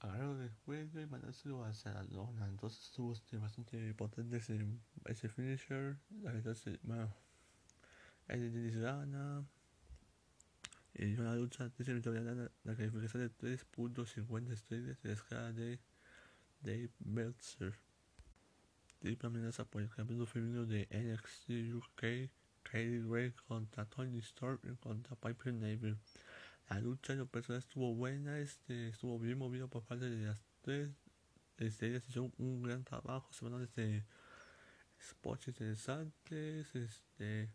agarrarlo 0.04 0.38
del 0.38 0.52
cuello 0.66 1.02
y 1.02 1.08
mandárselo 1.08 1.64
hacia 1.64 1.94
la 1.94 2.04
lona. 2.04 2.48
Entonces 2.48 2.84
estuvo 2.84 3.14
este, 3.14 3.38
bastante 3.38 3.94
potente 3.94 4.38
ese, 4.38 4.66
ese 5.06 5.30
finisher. 5.30 5.98
La 6.22 6.32
verdad 6.32 6.54
se 6.54 6.80
bueno, 6.84 7.14
el 8.28 8.52
de 8.52 8.80
gana. 8.80 9.46
Y 10.96 11.16
yo 11.16 11.24
la 11.24 11.36
lucha 11.36 11.70
tercera 11.70 11.96
victoria 11.96 12.22
la, 12.22 12.52
la 12.64 12.76
calificación 12.76 13.24
de 13.24 13.58
3.50 13.58 14.52
estrellas 14.52 15.02
de 15.02 15.10
la 15.10 15.16
escala 15.16 15.52
de 15.52 15.80
Dave 16.62 16.92
Meltzer. 17.00 17.74
Triple 19.00 19.28
amenaza 19.28 19.66
por 19.66 19.82
el 19.82 19.90
campeonato 19.90 20.28
femenino 20.28 20.66
de 20.66 20.88
NXT 20.92 21.74
UK. 21.74 22.30
Katie 22.64 23.04
Ray 23.06 23.32
contra 23.48 23.86
Tony 23.86 24.20
Storm 24.20 24.60
y 24.64 24.76
contra 24.76 25.16
Piper 25.16 25.54
Neville. 25.54 25.98
La 26.70 26.80
lucha 26.80 27.16
de 27.16 27.26
personal 27.26 27.60
estuvo 27.60 27.94
buena, 27.94 28.40
este, 28.40 28.90
estuvo 28.90 29.20
bien 29.20 29.38
movido 29.38 29.68
por 29.68 29.84
parte 29.84 30.10
de 30.10 30.26
las 30.26 30.42
tres, 30.62 30.90
este, 31.58 31.88
ellas 31.88 32.08
hicieron 32.08 32.34
un 32.38 32.64
gran 32.64 32.84
trabajo, 32.84 33.32
se 33.32 33.44
mandaron 33.44 33.66
este 33.66 34.06
spots 35.00 35.50
interesantes, 35.50 36.74
este 36.76 37.50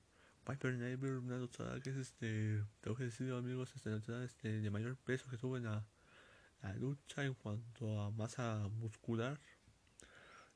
Piper 0.44 0.74
Neighbor, 0.74 1.18
una 1.18 1.38
luchadora 1.38 1.80
que 1.80 1.90
es 1.90 1.96
este, 1.96 2.64
tengo 2.80 2.96
que 2.96 3.04
decir 3.04 3.32
amigos, 3.32 3.72
este, 3.74 3.90
luchadora 3.90 4.24
este, 4.24 4.60
de 4.60 4.70
mayor 4.70 4.96
peso 4.96 5.28
que 5.30 5.36
tuvo 5.36 5.56
en 5.56 5.64
la, 5.64 5.86
la 6.62 6.74
lucha 6.74 7.24
en 7.24 7.34
cuanto 7.34 8.00
a 8.00 8.10
masa 8.10 8.68
muscular. 8.78 9.38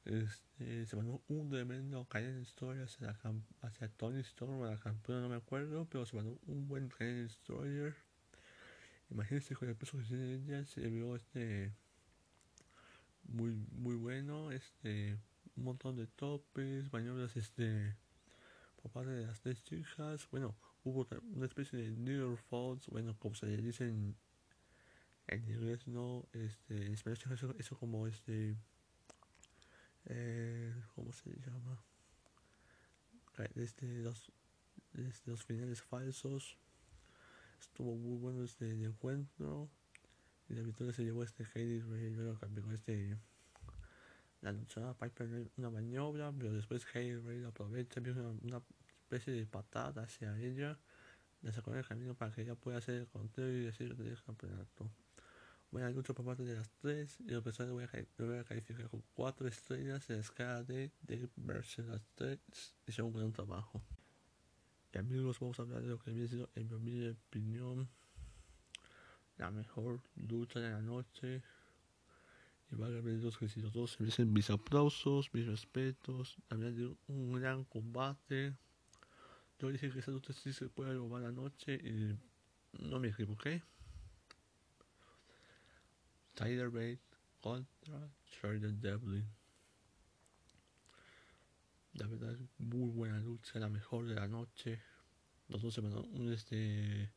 Este, 0.05 0.87
se 0.87 0.97
mandó 0.97 1.23
un 1.29 1.49
tremendo 1.49 2.05
Canyon 2.07 2.41
Destroyer 2.41 2.85
hacia, 2.85 3.17
hacia 3.61 3.89
Tony 3.89 4.21
Storm, 4.21 4.63
la 4.63 4.79
campeona, 4.79 5.21
no 5.21 5.29
me 5.29 5.37
acuerdo, 5.37 5.87
pero 5.89 6.07
se 6.07 6.17
mandó 6.17 6.39
un 6.47 6.67
buen 6.67 6.89
Canyon 6.89 7.23
Destroyer. 7.25 8.12
Imagínense 9.13 9.55
con 9.55 9.69
el 9.69 9.77
peso 9.77 9.99
que 9.99 10.05
tiene 10.05 10.35
ella, 10.35 10.65
se 10.65 10.81
vio 10.89 11.15
este 11.15 11.75
muy 13.25 13.55
muy 13.73 13.95
bueno, 13.95 14.51
este 14.51 15.19
un 15.55 15.65
montón 15.65 15.97
de 15.97 16.07
topes, 16.07 16.91
maniobras 16.93 17.37
este 17.37 17.95
por 18.81 18.91
parte 18.91 19.11
de 19.11 19.27
las 19.27 19.41
tres 19.41 19.63
chicas. 19.63 20.27
Bueno, 20.31 20.57
hubo 20.83 21.07
una 21.35 21.47
especie 21.47 21.79
de 21.79 21.91
New 21.91 22.37
Falls, 22.37 22.89
bueno, 22.89 23.15
como 23.19 23.35
se 23.35 23.47
dice 23.57 23.87
en, 23.87 24.17
en 25.27 25.45
inglés, 25.45 25.87
no, 25.87 26.27
este, 26.33 26.87
en 26.87 26.95
español 26.95 27.19
eso, 27.33 27.55
eso 27.59 27.79
como 27.79 28.07
este, 28.07 28.57
eh, 30.07 30.75
¿cómo 30.95 31.13
se 31.13 31.31
llama? 31.39 31.85
Este, 33.57 33.87
los, 34.03 34.33
este, 34.95 35.31
los 35.31 35.45
finales 35.45 35.83
falsos. 35.83 36.59
Estuvo 37.63 37.95
muy 37.95 38.19
bueno 38.19 38.45
este 38.45 38.71
encuentro. 38.85 39.71
Y 40.49 40.55
la 40.55 40.63
victoria 40.63 40.93
se 40.93 41.05
llevó 41.05 41.23
este 41.23 41.47
Heidi 41.55 41.81
bueno, 41.81 42.39
cambió 42.39 42.71
este 42.73 43.17
la 44.43 44.51
luchaba 44.51 44.95
Piper 44.95 45.51
una 45.57 45.71
maniobra, 45.71 46.33
pero 46.33 46.53
después 46.53 46.85
Heidi 46.93 47.17
Ray 47.21 47.45
aprovecha, 47.45 48.01
una, 48.01 48.29
una 48.43 48.63
especie 49.05 49.33
de 49.33 49.47
patada 49.47 50.03
hacia 50.03 50.37
ella, 50.37 50.77
le 51.43 51.53
sacó 51.53 51.73
el 51.75 51.87
camino 51.87 52.15
para 52.15 52.33
que 52.33 52.43
ella 52.43 52.57
pueda 52.57 52.79
hacer 52.79 52.97
el 52.97 53.07
conteo 53.07 53.49
y 53.49 53.67
decir 53.67 53.97
del 53.97 54.21
campeonato. 54.23 54.91
Buena 55.71 55.91
lucha 55.91 56.13
por 56.13 56.27
parte 56.27 56.43
de 56.43 56.55
las 56.55 56.69
tres 56.81 57.19
y 57.21 57.31
los 57.31 57.43
personajes 57.43 57.73
voy 57.73 57.85
a, 57.85 58.27
voy 58.27 58.39
a 58.39 58.45
calificar 58.45 58.91
con 58.91 59.03
cuatro 59.15 59.47
estrellas 59.47 60.11
en 60.11 60.17
la 60.17 60.23
escala 60.23 60.65
de, 60.65 60.91
de 61.03 61.29
versus 61.37 61.87
las 61.87 62.03
tres. 62.17 62.41
Hicieron 62.87 63.13
un 63.13 63.19
gran 63.19 63.33
trabajo. 63.33 63.81
Y 64.93 64.99
amigos, 64.99 65.41
vamos 65.41 65.59
a 65.59 65.63
hablar 65.63 65.83
de 65.83 65.89
lo 65.89 65.99
que 65.99 66.11
había 66.11 66.29
sido, 66.29 66.51
en 66.55 66.85
mi 66.85 67.09
opinión, 67.09 67.89
la 69.39 69.51
mejor 69.51 70.03
lucha 70.17 70.61
de 70.61 70.71
la 70.71 70.83
noche. 70.83 71.43
Y 72.71 72.75
ver 72.77 73.03
los 73.05 73.37
que 73.37 73.49
si 73.49 73.61
los 73.61 73.73
dos 73.73 73.93
se 73.93 74.03
merecen 74.03 74.33
mis 74.33 74.51
aplausos, 74.51 75.33
mis 75.33 75.47
respetos. 75.47 76.37
Había 76.49 76.73
sido 76.73 76.97
un 77.07 77.33
gran 77.33 77.65
combate. 77.65 78.55
Yo 79.59 79.69
dije 79.71 79.91
que 79.91 80.01
esa 80.01 80.11
lucha 80.11 80.33
sí 80.33 80.53
se 80.53 80.69
puede 80.69 80.95
robar 80.95 81.23
la 81.23 81.33
noche 81.33 81.75
y 81.75 82.19
no 82.83 82.99
me 82.99 83.09
equivoqué. 83.09 83.63
Tyler 86.35 86.71
Bate 86.71 87.01
contra 87.41 88.11
Sheridan 88.27 88.81
Devlin. 88.81 89.42
La 91.95 92.07
verdad, 92.07 92.37
muy 92.59 92.91
buena 92.91 93.21
lucha, 93.21 93.59
la 93.59 93.69
mejor 93.69 94.07
de 94.07 94.15
la 94.15 94.29
noche. 94.29 94.81
Los 95.49 95.63
dos 95.63 95.75
se 95.75 95.81
un 95.81 96.33
este 96.33 97.13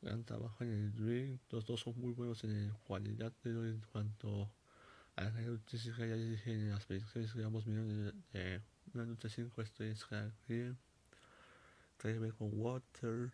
gran 0.00 0.24
trabajo 0.24 0.64
en 0.64 0.70
el 0.70 0.92
ring. 0.94 1.38
Los 1.50 1.66
dos 1.66 1.80
son 1.80 1.98
muy 1.98 2.12
buenos 2.12 2.42
en 2.44 2.68
la 2.68 2.74
cualidad 2.86 3.32
de 3.44 3.50
en 3.50 3.80
cuanto 3.92 4.50
a 5.16 5.24
la 5.24 5.30
lucha 5.42 5.78
que 5.78 6.08
ya 6.08 6.14
dije 6.14 6.52
en 6.52 6.70
las 6.70 6.86
predicciones 6.86 7.32
que 7.32 7.38
viendo 7.38 8.12
de, 8.32 8.62
una 8.94 9.04
lucha 9.04 9.28
5 9.28 9.62
estrellas. 9.62 10.06
Tyler 11.98 12.20
Bate 12.20 12.32
con 12.32 12.50
Water. 12.52 13.32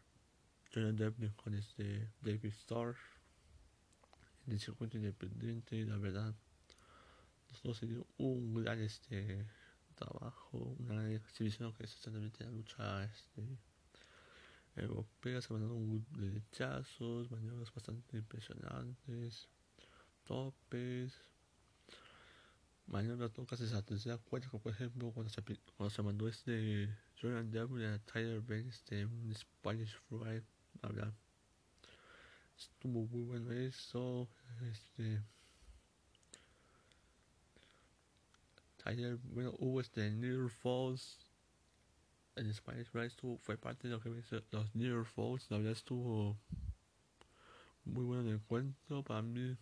Jordan 0.75 0.97
Devlin 0.97 1.33
con 1.33 1.55
este 1.55 2.11
David 2.21 2.53
Starr 2.53 2.97
del 4.47 4.61
circuito 4.61 4.97
independiente, 4.97 5.85
la 5.85 5.97
verdad, 5.97 6.35
los 7.51 7.63
dos 7.63 7.79
se 7.79 7.87
dio 7.87 8.07
un 8.19 8.55
gran 8.55 8.81
este 8.81 9.45
trabajo, 9.97 10.77
una 10.79 11.13
exhibición 11.13 11.73
que 11.73 11.85
es 11.85 11.95
exactamente 11.95 12.45
la 12.45 12.51
lucha 12.51 13.05
este, 13.05 13.43
europea, 14.77 15.41
se 15.41 15.53
mandaron 15.53 16.07
derechazos, 16.11 17.31
maniobras 17.31 17.75
bastante 17.75 18.19
impresionantes, 18.19 19.49
topes, 20.25 21.13
maniobras 22.87 23.33
tocas 23.33 23.59
de 23.59 23.67
la 23.67 23.83
tercera 23.83 24.19
como 24.19 24.63
por 24.63 24.73
ejemplo 24.73 25.11
cuando 25.11 25.31
se, 25.31 25.43
cuando 25.77 25.91
se 25.91 26.03
mandó 26.03 26.29
este 26.29 26.89
Jordan 27.21 27.51
Devil 27.51 27.85
a 27.87 27.99
Tyler 27.99 28.41
Bate, 28.41 28.69
este, 28.69 29.07
un 29.07 29.35
Spanish 29.35 29.97
Fry, 30.09 30.43
la 30.83 30.89
verdad 30.89 31.15
estuvo 32.57 33.05
muy 33.05 33.25
bueno 33.25 33.53
eso 33.53 34.29
este 34.71 35.23
ayer 38.87 39.17
bueno 39.23 39.55
hubo 39.59 39.81
este 39.81 40.11
Near 40.11 40.49
Falls 40.49 41.19
en 42.37 42.53
Spanish 42.53 42.91
Rise 42.93 43.07
estuvo, 43.07 43.39
fue 43.39 43.57
parte 43.57 43.89
de 43.89 43.95
lo 43.95 44.01
que 44.01 44.11
me 44.11 44.19
hizo 44.19 44.43
los 44.51 44.75
Near 44.75 45.05
Falls 45.05 45.51
la 45.51 45.59
verdad 45.59 45.73
estuvo 45.73 46.39
muy 47.87 48.05
bueno 48.05 48.23
el 48.29 48.35
encuentro 48.35 49.03
para 49.03 49.23
mí. 49.23 49.57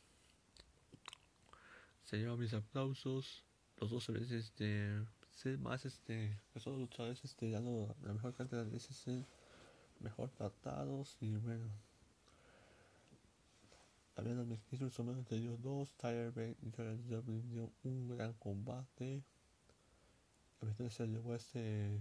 Se 2.03 2.19
llevan 2.19 2.39
mis 2.39 2.55
aplausos. 2.55 3.45
Los 3.79 3.91
dos 3.91 4.09
veces 4.09 4.33
este 4.33 5.05
ser 5.31 5.59
más 5.59 5.85
este 5.85 6.41
esos 6.55 6.79
luchadores 6.79 7.25
este 7.25 7.51
dando 7.51 7.95
la 8.03 8.13
mejor 8.13 8.33
cantidad 8.35 8.65
de 8.65 8.71
veces 8.71 8.97
ser 8.97 9.27
mejor 9.99 10.31
tratados 10.31 11.17
y 11.21 11.35
bueno 11.37 11.69
también 14.15 14.37
los 14.37 14.47
mexicanos 14.47 14.95
son 14.95 15.27
ellos 15.31 15.61
dos, 15.61 15.91
Tyler 15.97 16.31
Bate 16.31 16.57
y 16.63 16.71
Jordan 16.71 17.07
Devlin 17.09 17.51
dio 17.51 17.73
un 17.83 18.09
gran 18.09 18.33
combate. 18.35 19.23
La 20.61 20.69
victoria 20.69 20.91
se 20.91 21.07
llevó 21.07 21.33
a 21.33 21.37
este 21.37 22.01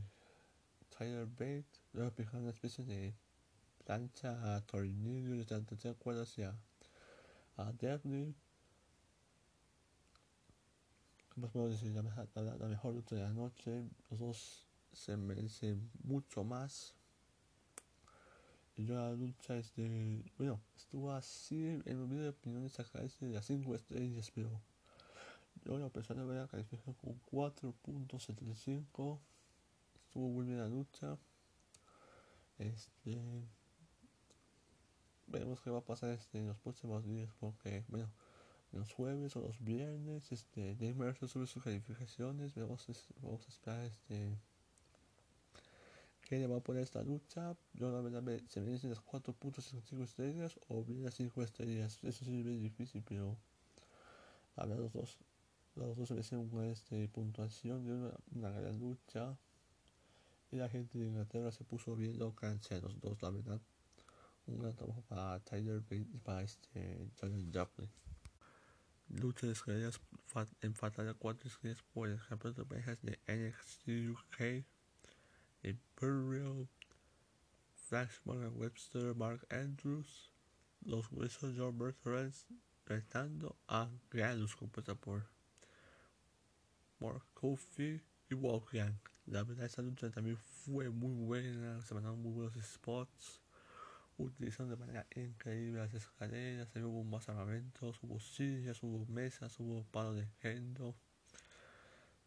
Tyler 0.95 1.26
Bate, 1.26 1.65
luego 1.91 2.10
aplicaron 2.10 2.43
una 2.43 2.52
especie 2.52 2.86
de 2.86 3.15
plancha 3.84 4.56
a 4.56 4.62
tornillo 4.62 5.36
desde 5.36 5.58
la 5.58 5.65
tercera 5.65 5.95
cuerda 5.95 6.23
hacia 6.23 6.56
a 7.58 7.71
Devlin. 7.73 8.36
Como 11.34 11.49
puedo 11.49 11.69
decir, 11.69 11.91
la, 11.93 12.04
la, 12.36 12.58
la 12.58 12.67
mejor 12.67 12.93
lucha 12.93 13.15
de 13.15 13.23
la 13.23 13.34
noche. 13.34 13.89
Los 14.12 14.19
dos 14.19 14.67
se 14.91 15.17
merecen 15.17 15.89
mucho 16.04 16.43
más. 16.43 16.93
Yo 18.76 18.96
la 18.96 19.12
lucha 19.12 19.56
este 19.56 20.24
bueno 20.36 20.60
estuvo 20.76 21.12
así 21.12 21.80
en 21.86 22.02
mi 22.02 22.08
video 22.08 22.24
de 22.24 22.30
opiniones 22.30 22.80
acá 22.80 23.04
este 23.04 23.28
de 23.28 23.36
las 23.36 23.46
5 23.46 23.76
estrellas 23.76 24.32
pero 24.34 24.60
yo 25.64 25.78
la 25.78 25.90
persona 25.90 26.24
voy 26.24 26.38
a 26.38 26.48
calificar 26.48 26.96
con 26.96 27.22
4.75 27.32 29.20
estuvo 30.08 30.28
muy 30.28 30.48
bien 30.48 30.58
la 30.58 30.68
lucha 30.68 31.20
este 32.58 33.48
veremos 35.28 35.62
qué 35.62 35.70
va 35.70 35.78
a 35.78 35.86
pasar 35.86 36.10
este 36.10 36.40
en 36.40 36.48
los 36.48 36.58
próximos 36.58 37.06
días 37.06 37.32
porque 37.40 37.86
bueno 37.90 38.12
los 38.72 38.92
jueves 38.92 39.36
o 39.36 39.42
los 39.42 39.64
viernes 39.64 40.32
este 40.32 40.76
Dave 40.76 41.14
sube 41.28 41.46
sus 41.46 41.64
calificaciones 41.64 42.56
vamos, 42.56 42.88
vamos 43.22 43.46
a 43.46 43.50
esperar 43.50 43.86
este 43.86 44.36
le 46.39 46.48
va 46.48 46.58
a 46.58 46.63
poner 46.63 46.84
esta 46.84 47.04
lucha. 47.04 47.56
Yo 47.74 47.91
la 47.91 48.02
verdad 48.02 48.22
me, 48.22 48.39
se 48.48 48.62
me 48.62 48.72
dicen 48.72 48.89
las 48.89 49.04
4.5 49.04 50.04
estrellas 50.04 50.60
o 50.67 50.84
bien 50.84 51.04
las 51.04 51.15
5 51.15 51.41
estrellas. 51.43 52.00
Eso 52.04 52.26
sí 52.26 52.39
es 52.39 52.46
bien 52.46 52.62
difícil, 52.62 53.04
pero 53.08 53.38
a 54.56 54.65
ver 54.65 54.80
los 54.80 54.93
dos. 54.93 55.17
Los 55.76 55.98
dos 55.98 56.08
se 56.08 56.13
me 56.13 56.19
hacen 56.22 56.39
una 56.39 56.67
este, 56.67 57.08
puntuación 57.08 57.84
de 57.86 57.93
una, 57.93 58.13
una, 58.36 58.52
gran 58.52 58.80
lucha. 58.80 59.38
Y 60.52 60.58
la 60.58 60.69
gente 60.69 61.00
de 61.00 61.08
Inglaterra 61.08 61.52
se 61.52 61.63
puso 61.63 61.96
bien 61.96 62.19
loca 62.19 62.52
entre 62.52 62.80
los 62.80 63.00
dos, 63.00 63.22
la 63.22 63.32
verdad. 63.32 63.60
Un 64.46 64.60
gran 64.60 64.76
trabajo 64.76 65.02
para 65.08 65.39
Tyler 65.39 65.80
Bate 65.82 66.08
y 66.13 66.19
para 66.19 66.43
este 66.43 67.10
Jordan 67.19 67.52
Joplin. 67.52 67.89
Lucha 69.10 69.48
de 69.48 69.54
estrellas 69.54 70.00
empatada 70.62 71.13
4 71.13 71.48
estrellas 71.48 71.84
por 71.93 72.10
el 72.10 72.19
campeonato 72.28 72.63
de 72.63 72.67
parejas 72.67 73.00
de 73.02 73.19
NXT 73.28 74.10
UK 74.10 74.65
Imperial, 75.63 76.67
Flash 77.76 78.19
Morgan 78.26 78.54
Webster, 78.56 79.15
Mark 79.15 79.45
Andrews, 79.49 80.32
los 80.86 81.10
huesos 81.12 81.54
John 81.58 81.78
Bertrand 81.78 82.34
retando 82.86 83.56
a 83.67 83.89
Galus 84.12 84.56
compuesta 84.56 84.93
por 84.95 85.23
Mark 86.99 87.23
Kofi 87.34 88.02
y 88.30 88.36
Wolfgang. 88.36 88.99
La 89.26 89.43
verdad 89.43 89.65
esta 89.65 89.82
lucha 89.82 90.12
también 90.12 90.38
fue 90.38 90.89
muy 90.89 91.13
buena, 91.13 91.82
se 91.82 91.93
mandaron 91.93 92.21
muy 92.21 92.34
buenos 92.34 92.56
spots, 92.62 93.41
utilizando 94.17 94.76
de 94.76 94.80
manera 94.80 95.08
increíble 95.15 95.80
las 95.80 95.93
escaleras, 95.93 96.67
hubo 96.76 97.04
más 97.04 97.30
armamentos, 97.30 97.99
hubo 98.04 98.19
sillas, 98.19 98.84
hubo 98.84 99.06
mesas, 99.06 99.58
hubo 99.60 99.84
palo 99.86 100.13
de 100.13 100.28
gendo. 100.41 100.95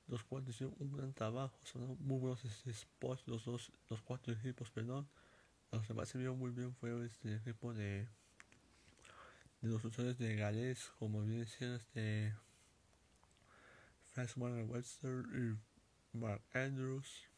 Los 0.08 0.22
cuatro 0.22 0.50
hicieron 0.50 0.74
un 0.78 0.92
gran 0.92 1.12
trabajo, 1.12 1.58
son 1.64 1.96
muy 2.00 2.20
buenos 2.20 2.40
spots, 2.70 3.26
los 3.26 3.44
dos, 3.44 3.72
los 3.88 4.00
cuatro 4.02 4.32
equipos, 4.32 4.70
perdón. 4.70 5.08
Los 5.72 5.86
que 5.86 5.94
más 5.94 6.08
se 6.08 6.18
vio 6.18 6.34
muy 6.34 6.52
bien 6.52 6.72
fue 6.74 7.04
este 7.04 7.34
equipo 7.34 7.74
de, 7.74 8.08
de 9.60 9.68
los 9.68 9.84
usuarios 9.84 10.16
de 10.18 10.36
Gales, 10.36 10.92
como 10.98 11.22
bien 11.22 11.44
siendo 11.46 11.76
este 11.76 12.34
Frank 14.16 14.30
Webster 14.36 15.24
y 15.34 16.16
Mark 16.16 16.42
Andrews. 16.54 17.28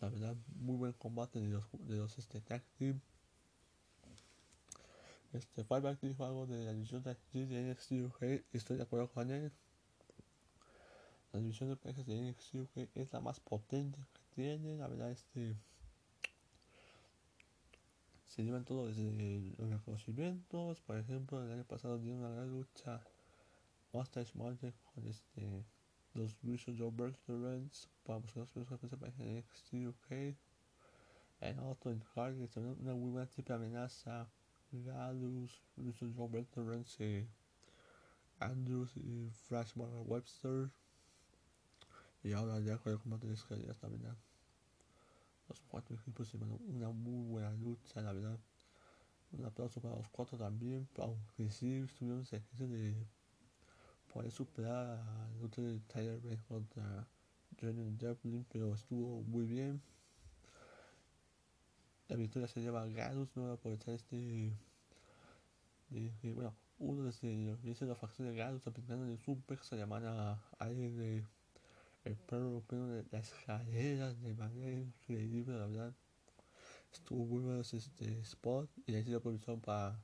La 0.00 0.08
verdad, 0.08 0.36
muy 0.56 0.76
buen 0.76 0.92
combate 0.92 1.40
de 1.40 1.48
los, 1.48 1.64
de 1.72 1.96
los 1.96 2.18
este, 2.18 2.40
tag 2.40 2.62
team. 2.76 3.00
Este, 5.32 5.64
Fireback 5.64 6.00
dijo 6.00 6.26
algo 6.26 6.46
de 6.46 6.64
la 6.66 6.72
división 6.72 7.02
de 7.02 7.16
NXT 7.34 7.92
UK 7.92 8.44
estoy 8.52 8.76
de 8.76 8.82
acuerdo 8.82 9.08
con 9.10 9.30
él. 9.30 9.52
La 11.32 11.40
división 11.40 11.70
de 11.70 11.76
parejas 11.76 12.06
de 12.06 12.30
NXT 12.30 12.78
es 12.94 13.12
la 13.12 13.20
más 13.20 13.40
potente 13.40 13.98
que 14.12 14.20
tiene. 14.34 14.76
La 14.76 14.86
verdad, 14.86 15.10
este. 15.10 15.56
Se 18.26 18.44
llevan 18.44 18.64
todo 18.64 18.86
desde 18.86 19.54
los 19.58 19.70
reconocimientos. 19.70 20.80
Por 20.82 20.98
ejemplo, 20.98 21.42
el 21.42 21.52
año 21.52 21.64
pasado 21.64 21.98
dieron 21.98 22.20
una 22.20 22.30
gran 22.30 22.50
lucha 22.50 23.00
Mustache 23.92 24.32
Mountain 24.34 24.74
con 24.94 25.06
este 25.06 25.64
los 26.14 26.36
Visual 26.42 26.76
Joe 26.78 26.90
Veterans 26.90 27.88
para 28.04 28.18
buscar 28.18 28.42
los 28.42 28.50
primeros 28.50 28.80
campeones 28.80 29.16
de 29.16 29.40
NXT 29.40 29.74
UK. 29.86 30.36
En 31.40 31.58
otro 31.60 31.90
en 31.90 32.00
Hardy, 32.14 32.46
una 32.56 32.94
muy 32.94 33.10
buena 33.10 33.26
triple 33.26 33.54
amenaza. 33.54 34.28
Galus, 34.70 35.62
Visual 35.76 36.12
Joe 36.14 36.28
Veterans 36.28 37.00
y 37.00 37.26
Andrews 38.38 38.96
y 38.96 39.30
Flash 39.46 39.72
Webster. 39.76 40.70
Y 42.22 42.32
ahora 42.32 42.60
ya 42.60 42.78
con 42.78 42.92
el 42.92 42.98
combate 42.98 43.26
de 43.26 43.34
escaleras, 43.34 43.76
la 43.82 43.88
verdad. 43.88 44.16
Los 45.48 45.60
cuatro 45.68 45.96
equipos 45.96 46.28
se 46.28 46.36
una 46.36 46.90
muy 46.90 47.26
buena 47.28 47.50
lucha, 47.52 48.00
la 48.00 48.12
verdad. 48.12 48.38
Un 49.32 49.44
aplauso 49.44 49.80
para 49.80 49.96
los 49.96 50.08
cuatro 50.08 50.38
también, 50.38 50.88
aunque 50.98 51.50
sí 51.50 51.74
estuvieron 51.74 52.20
ejercicio 52.22 52.68
de 52.68 53.06
poder 54.12 54.30
superar 54.30 54.98
a 54.98 55.30
lucha 55.40 55.62
de 55.62 55.80
Tyler 55.80 56.20
Bate 56.20 56.42
contra 56.46 57.08
Jordan 57.60 57.96
Devlin, 57.98 58.46
pero 58.52 58.74
estuvo 58.74 59.22
muy 59.22 59.46
bien. 59.46 59.82
La 62.08 62.16
victoria 62.16 62.46
se 62.46 62.60
lleva 62.60 62.82
a 62.82 62.86
Galus, 62.86 63.34
no 63.34 63.44
va 63.44 63.50
a 63.50 63.54
aprovechar 63.54 63.94
este. 63.94 64.52
De, 65.88 66.32
bueno, 66.34 66.54
uno 66.78 67.04
de 67.04 67.06
los 67.06 67.20
de 67.80 67.86
la 67.86 67.94
facción 67.94 68.28
de 68.28 68.36
Galus 68.36 68.66
aplicando 68.66 69.06
el 69.06 69.18
super 69.18 69.58
se 69.62 69.76
llamara 69.76 70.32
a 70.32 70.40
alguien 70.58 70.96
de 70.96 71.26
el 72.04 72.16
perro 72.16 72.62
pero 72.66 72.86
de 72.88 73.04
las 73.10 73.32
escaleras 73.32 74.20
de 74.22 74.34
manera 74.34 74.72
increíble, 74.72 75.58
la 75.58 75.66
verdad. 75.66 75.94
Estuvo 76.92 77.24
muy 77.24 77.40
bueno 77.40 77.60
este 77.60 78.20
spot 78.20 78.70
y 78.86 78.94
ahí 78.94 79.04
se 79.04 79.14
aprovechó 79.14 79.58
para 79.58 80.02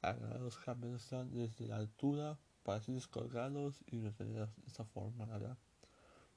agarrar 0.00 0.40
los 0.40 0.56
campeones 0.58 1.08
desde 1.30 1.66
la 1.66 1.76
altura 1.76 2.38
para 2.62 2.78
así 2.78 2.92
descolgarlos 2.92 3.84
y 3.86 4.00
retener 4.00 4.48
de 4.48 4.66
esta 4.66 4.84
forma, 4.84 5.26
la 5.26 5.38
verdad. 5.38 5.58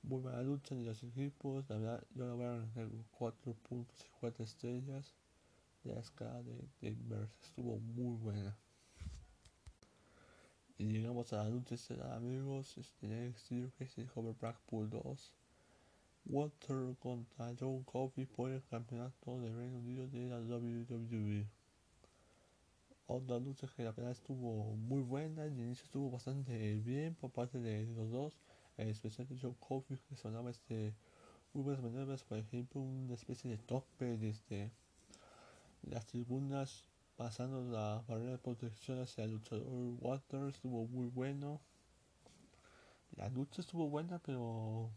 Muy 0.04 0.22
buena 0.22 0.42
lucha 0.42 0.76
de 0.76 0.84
los 0.84 1.04
equipos, 1.04 1.70
la 1.70 1.78
verdad, 1.78 2.04
yo 2.14 2.28
la 2.28 2.34
voy 2.34 2.46
a 2.46 2.58
ganar 2.58 2.90
4 3.12 3.54
puntos 3.54 4.06
y 4.06 4.10
4 4.20 4.44
estrellas. 4.44 5.16
La 5.84 6.00
escala 6.00 6.44
de, 6.44 6.68
de 6.82 6.90
Inverse 6.90 7.34
estuvo 7.42 7.80
muy 7.80 8.18
buena. 8.18 8.58
Y 10.78 10.86
llegamos 10.86 11.34
a 11.34 11.44
la 11.44 11.62
estelar, 11.70 12.12
amigos. 12.14 12.78
Este 12.78 13.08
NXT 13.08 13.76
que 13.78 13.88
se 13.88 14.02
dijo 14.02 14.22
Blackpool 14.40 14.90
2. 14.90 15.34
Walter 16.26 16.96
contra 17.00 17.54
John 17.60 17.84
Coffey 17.84 18.26
por 18.26 18.52
el 18.52 18.64
campeonato 18.64 19.40
de 19.40 19.54
Reino 19.54 19.78
Unido 19.78 20.08
de 20.08 20.28
la 20.28 20.40
WWE 20.40 21.48
otra 23.08 23.40
lucha 23.40 23.68
que 23.76 23.84
la 23.84 23.92
verdad 23.92 24.12
estuvo 24.12 24.76
muy 24.76 25.02
buena, 25.02 25.46
el 25.46 25.58
inicio 25.58 25.86
estuvo 25.86 26.12
bastante 26.12 26.76
bien 26.82 27.16
por 27.16 27.32
parte 27.32 27.58
de 27.58 27.88
los 27.96 28.12
dos, 28.12 28.34
especialmente 28.76 29.42
Joe 29.42 29.56
Coffey 29.60 29.98
que 30.10 30.18
sonaba 30.18 30.52
este 30.52 30.94
muy 31.54 31.64
buenas 31.64 31.82
maniobras, 31.82 32.24
por 32.24 32.38
ejemplo 32.38 32.82
una 32.82 33.14
especie 33.14 33.50
de 33.50 33.58
tope 33.58 34.18
desde 34.18 34.72
las 35.84 36.06
tribunas 36.06 36.84
pasando 37.18 37.64
la 37.64 38.04
barrera 38.08 38.32
de 38.32 38.38
protección 38.38 39.02
hacia 39.02 39.24
el 39.24 39.32
luchador 39.32 39.66
Walter 40.00 40.48
estuvo 40.48 40.88
muy 40.88 41.08
bueno. 41.08 41.60
La 43.16 43.28
lucha 43.30 43.62
estuvo 43.62 43.90
buena 43.90 44.20
pero 44.20 44.92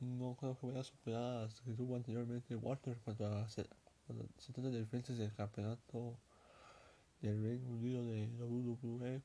no 0.00 0.34
creo 0.36 0.58
que 0.58 0.66
vaya 0.66 0.80
a 0.80 0.84
superar 0.84 1.22
a 1.22 1.42
las 1.42 1.60
que 1.60 1.72
tuvo 1.74 1.94
anteriormente 1.94 2.56
Walter 2.56 2.98
cuando 3.04 3.48
se, 3.48 3.66
cuando 4.06 4.26
se 4.38 4.52
trata 4.52 4.70
de 4.70 4.80
diferencias 4.80 5.18
del 5.18 5.34
campeonato 5.34 6.16
del 7.20 7.42
Reino 7.42 7.68
Unido 7.68 8.04
de 8.06 8.26
WWE. 8.38 9.22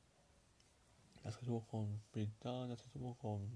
Las 1.24 1.36
que 1.36 1.40
estuvo 1.40 1.62
con 1.62 2.00
Pintana, 2.12 2.68
las 2.68 2.80
que 2.80 2.86
estuvo 2.86 3.14
con 3.14 3.48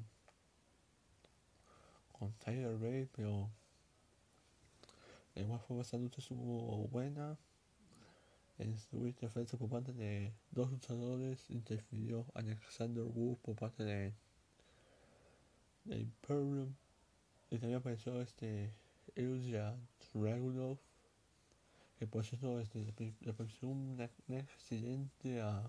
con 2.22 2.32
Tyler 2.34 2.80
Ray, 2.80 3.08
pero 3.16 3.50
de 5.34 5.42
igual 5.42 5.58
forma 5.58 5.82
esta 5.82 5.96
lucha 5.96 6.20
estuvo 6.20 6.86
buena. 6.88 7.36
En 8.62 8.78
su 8.78 9.08
interferencia 9.08 9.58
por 9.58 9.68
parte 9.68 9.92
de 9.92 10.32
dos 10.52 10.70
luchadores 10.70 11.50
interfirió 11.50 12.24
Alexander 12.32 13.02
Wu 13.02 13.36
por 13.42 13.56
parte 13.56 13.82
de, 13.82 14.14
de 15.84 15.98
Imperium 15.98 16.72
y 17.50 17.58
también 17.58 17.80
apareció 17.80 18.22
este 18.22 18.72
Ilya 19.16 19.76
Dragunov 20.14 20.78
que 21.98 22.06
por 22.06 22.24
cierto 22.24 22.60
este, 22.60 22.86
le 23.20 23.32
pareció 23.32 23.66
un, 23.66 24.00
un, 24.28 24.36
accidente 24.36 25.40
a, 25.40 25.68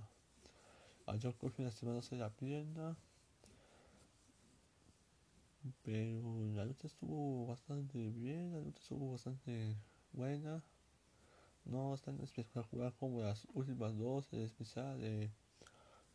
a 1.08 1.18
John 1.20 1.34
Coffey 1.34 1.66
lastimándose 1.66 2.16
la 2.16 2.30
pierna 2.30 2.96
pero 5.82 6.54
la 6.54 6.66
lucha 6.66 6.86
estuvo 6.86 7.48
bastante 7.48 8.12
bien, 8.12 8.52
la 8.52 8.60
lucha 8.60 8.82
estuvo 8.82 9.14
bastante 9.14 9.76
buena 10.12 10.64
no 11.66 11.98
tan 11.98 12.20
espectacular 12.22 12.94
como 13.00 13.22
las 13.22 13.48
últimas 13.54 13.98
dos, 13.98 14.32
en 14.34 14.42
especial 14.42 15.00
de 15.00 15.32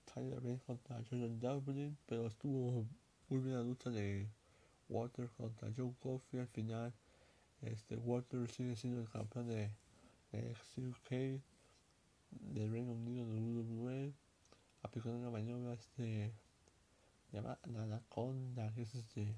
Tyler 0.04 0.40
Bate 0.40 0.60
contra 0.66 1.02
Jordan 1.08 1.40
Dublin, 1.40 1.96
pero 2.06 2.26
estuvo 2.26 2.86
muy 3.28 3.40
bien 3.40 3.62
lucha 3.62 3.90
de 3.90 4.28
Walter 4.88 5.28
contra 5.36 5.70
John 5.76 5.92
Coffey 6.00 6.40
al 6.40 6.48
final 6.48 6.92
este 7.62 7.96
Walter 7.96 8.48
sigue 8.48 8.76
siendo 8.76 9.00
el 9.00 9.08
campeón 9.08 9.48
de 9.48 9.70
UK 10.76 11.40
del 12.30 12.70
Reino 12.70 12.92
Unido 12.92 13.28
de 13.28 13.40
WWE 13.40 14.12
aplicando 14.82 15.18
una 15.18 15.30
maniobra 15.30 15.74
este 15.74 16.32
llama 17.32 17.58
la 17.66 17.82
anaconda 17.82 18.72
que 18.74 18.82
es 18.82 18.94
este 18.94 19.34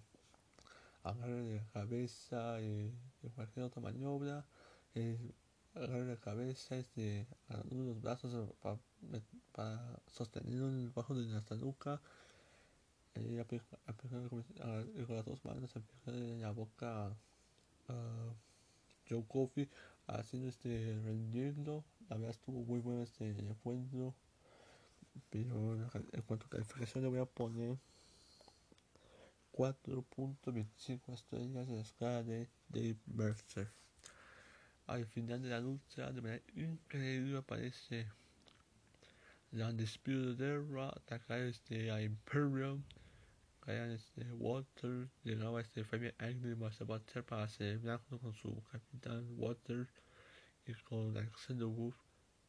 agarre 1.03 1.43
de 1.43 1.63
cabeza 1.73 2.61
y 2.61 2.93
de 3.23 3.31
cualquier 3.35 3.65
otra 3.65 3.81
maniobra 3.81 4.45
agarre 5.85 6.05
de 6.05 6.17
cabeza 6.19 6.77
este 6.77 7.27
los 7.71 8.01
brazos 8.01 8.53
para, 8.63 8.79
para 9.53 10.01
sostenerlo 10.07 10.93
bajo 10.95 11.15
de 11.15 11.27
la 11.27 11.43
nuca 11.57 12.01
y 13.15 13.39
aplicar 13.39 13.79
con 14.27 14.45
las 15.17 15.25
dos 15.25 15.45
manos 15.45 15.75
aplicar 15.77 16.15
en 16.15 16.43
la 16.43 16.53
boca 16.53 17.09
uh, 17.89 18.33
Joe 19.09 19.25
Coffey 19.27 19.69
haciendo 20.07 20.49
este 20.49 20.99
rendirlo. 21.05 21.85
La 22.09 22.17
verdad 22.17 22.31
estuvo 22.31 22.63
muy 22.63 22.81
bueno 22.81 23.03
este 23.03 23.31
encuentro. 23.31 24.15
Pero 25.29 25.75
en 26.13 26.23
cuanto 26.23 26.47
a 26.47 26.51
calificación 26.51 27.05
le 27.05 27.11
voy 27.11 27.19
a 27.19 27.27
poner 27.27 27.77
4.25 29.53 31.13
estrellas 31.13 31.69
en 31.69 31.77
la 31.77 31.83
escala 31.83 32.23
de 32.23 32.49
Dave 32.69 32.97
Mercer. 33.07 33.80
Al 34.91 35.07
final 35.07 35.41
de 35.41 35.51
la 35.51 35.61
lucha, 35.61 36.11
de 36.11 36.21
manera 36.21 36.43
increíble, 36.57 37.39
aparece 37.39 38.09
la 39.53 39.69
Undisputed 39.69 40.41
Era, 40.41 40.89
atacar 40.89 41.43
este, 41.43 41.93
a 41.93 42.03
Imperium, 42.03 42.83
caían 43.61 43.93
este, 43.93 44.25
Water, 44.33 45.09
llegaba 45.23 45.61
este 45.61 45.85
Fabian 45.85 46.13
Angry 46.19 46.57
Master 46.57 46.89
Butcher 46.89 47.25
para 47.25 47.47
celebrar 47.47 48.01
junto 48.01 48.19
con 48.19 48.35
su 48.35 48.65
capitán 48.73 49.29
Water 49.39 49.87
y 50.67 50.73
con 50.75 51.17
Alexander 51.17 51.69
Wolf, 51.69 51.97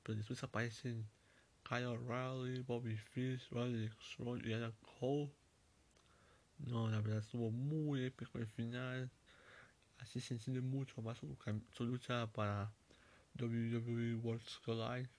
pero 0.01 0.17
después 0.17 0.41
aparecen 0.41 1.07
Kyle 1.61 1.85
O'Reilly, 1.85 2.63
Bobby 2.63 2.97
Fish, 2.97 3.47
Alex 3.51 4.17
Roy 4.17 4.41
y 4.43 4.53
Adam 4.53 4.73
Cole. 4.99 5.31
No, 6.57 6.89
la 6.89 7.01
verdad 7.01 7.19
estuvo 7.19 7.51
muy 7.51 8.05
épico 8.05 8.39
el 8.39 8.47
final. 8.47 9.11
Así 10.01 10.19
se 10.19 10.33
entiende 10.33 10.61
mucho 10.61 11.01
más 11.01 11.17
su, 11.19 11.37
su 11.71 11.85
lucha 11.85 12.27
para 12.27 12.73
WWE 13.39 14.15
World 14.15 14.43
Collide. 14.65 15.09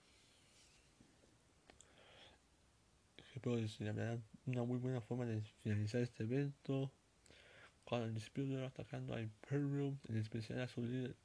Verdad, 3.78 4.20
una 4.44 4.64
muy 4.64 4.78
buena 4.78 5.00
forma 5.00 5.24
de 5.24 5.40
finalizar 5.62 6.02
este 6.02 6.24
evento. 6.24 6.92
Con 7.84 8.02
el 8.02 8.14
Disputer 8.14 8.62
atacando 8.64 9.14
a 9.14 9.20
Imperium, 9.20 9.98
en 10.08 10.16
especial 10.16 10.60
a 10.60 10.68
su 10.68 10.82
líder, 10.82 11.16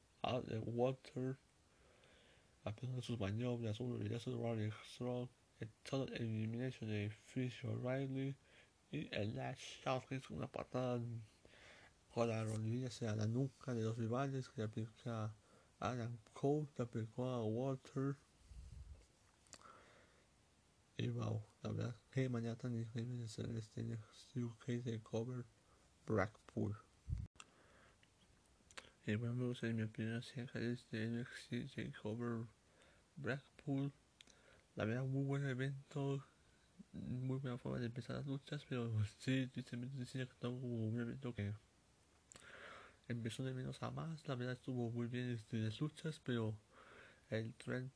de 0.48 0.60
Water. 0.60 1.38
Aplicando 2.64 3.02
sus 3.02 3.20
maniobras, 3.20 3.80
un 3.80 4.00
reverso 4.00 4.32
de 4.32 4.38
Rolling 4.38 4.72
Strong, 4.94 5.30
el 5.60 5.70
total 5.84 6.14
elimination 6.16 6.90
de 6.90 7.10
Fish 7.10 7.66
O'Reilly 7.66 8.36
y 8.92 9.08
el 9.16 9.36
Lash 9.36 9.82
que 10.08 10.16
es 10.16 10.30
una 10.30 10.48
patada 10.48 11.02
la 12.26 12.44
rodilla 12.44 12.88
hacia 12.88 13.16
la 13.16 13.28
nuca 13.28 13.74
de 13.74 13.84
los 13.84 13.98
rivales 13.98 14.50
que 14.50 14.64
aplica 14.64 15.26
a 15.26 15.36
Adam 15.80 16.18
Cole, 16.34 16.68
que 16.76 16.82
aplicó 16.82 17.26
a 17.26 17.44
Walter. 17.44 18.16
Y 20.98 21.10
wow, 21.10 21.44
la 21.62 21.72
verdad, 21.72 21.96
que 22.10 22.28
mañana 22.28 22.56
tan 22.56 22.74
increíble 22.74 23.18
de 23.18 23.26
hacer 23.26 23.50
este 23.56 24.00
UK 24.36 24.66
de 24.84 25.00
cover 25.02 25.46
Blackpool. 26.08 26.76
Y 29.06 29.16
bueno, 29.16 29.48
gusta 29.48 29.68
mi 29.68 29.84
opinión 29.84 30.16
acerca 30.16 30.60
de 30.60 30.74
este 30.74 31.08
NXT 31.08 31.74
Takeover 31.74 32.46
Blackpool. 33.16 33.92
La 34.76 34.84
verdad, 34.84 35.06
muy 35.06 35.24
buen 35.24 35.48
evento, 35.48 36.26
muy 36.92 37.40
buena 37.40 37.58
forma 37.58 37.80
de 37.80 37.86
empezar 37.86 38.18
las 38.18 38.26
luchas, 38.26 38.66
pero 38.68 38.92
sí, 39.20 39.48
tristemente 39.48 39.98
decía 39.98 40.26
que 40.26 40.34
estaba 40.34 40.54
como 40.54 40.88
un 40.88 41.00
evento 41.00 41.34
que 41.34 41.54
empezó 43.08 43.44
de 43.44 43.54
menos 43.54 43.82
a 43.84 43.92
más. 43.92 44.28
La 44.28 44.36
verdad, 44.36 44.54
estuvo 44.54 44.92
muy 44.92 45.08
bien 45.08 45.32
este, 45.32 45.58
las 45.58 45.80
luchas, 45.80 46.20
pero 46.24 46.56
el 47.30 47.54
Trend 47.56 47.92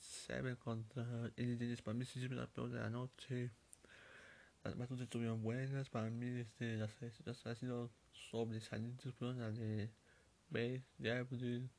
7 0.00 0.56
contra 0.56 1.30
el 1.36 1.78
para 1.82 1.94
mí 1.96 2.04
sí 2.04 2.24
es 2.24 2.30
la 2.30 2.46
peor 2.46 2.70
de 2.70 2.80
la 2.80 2.90
noche. 2.90 3.50
Las 4.64 4.76
más 4.76 4.90
estuvieron 4.90 5.42
buenas, 5.42 5.88
para 5.88 6.10
mí 6.10 6.26
este, 6.40 6.76
las, 6.76 6.90
las 7.24 7.46
ha 7.46 7.54
sido 7.54 7.90
sobresalientes 8.30 9.14
fueron 9.14 9.40
las 9.40 9.56
de 9.56 9.90
Base, 10.50 10.82
Abril, 11.10 11.70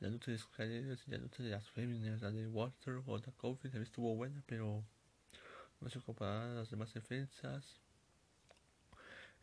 la 0.00 0.08
lucha 0.08 0.30
de 0.30 0.36
escaleras 0.36 1.04
y 1.06 1.10
la 1.10 1.18
lucha 1.18 1.42
de 1.42 1.50
las 1.50 1.68
féminas, 1.70 2.22
la 2.22 2.30
de 2.30 2.46
Water 2.46 3.02
o 3.06 3.18
la 3.18 3.32
Coffee 3.32 3.70
también 3.70 3.84
estuvo 3.84 4.14
buena, 4.14 4.42
pero 4.46 4.84
no 5.80 5.88
se 5.88 6.00
comparaba 6.00 6.52
a 6.52 6.54
las 6.54 6.70
demás 6.70 6.92
defensas. 6.92 7.80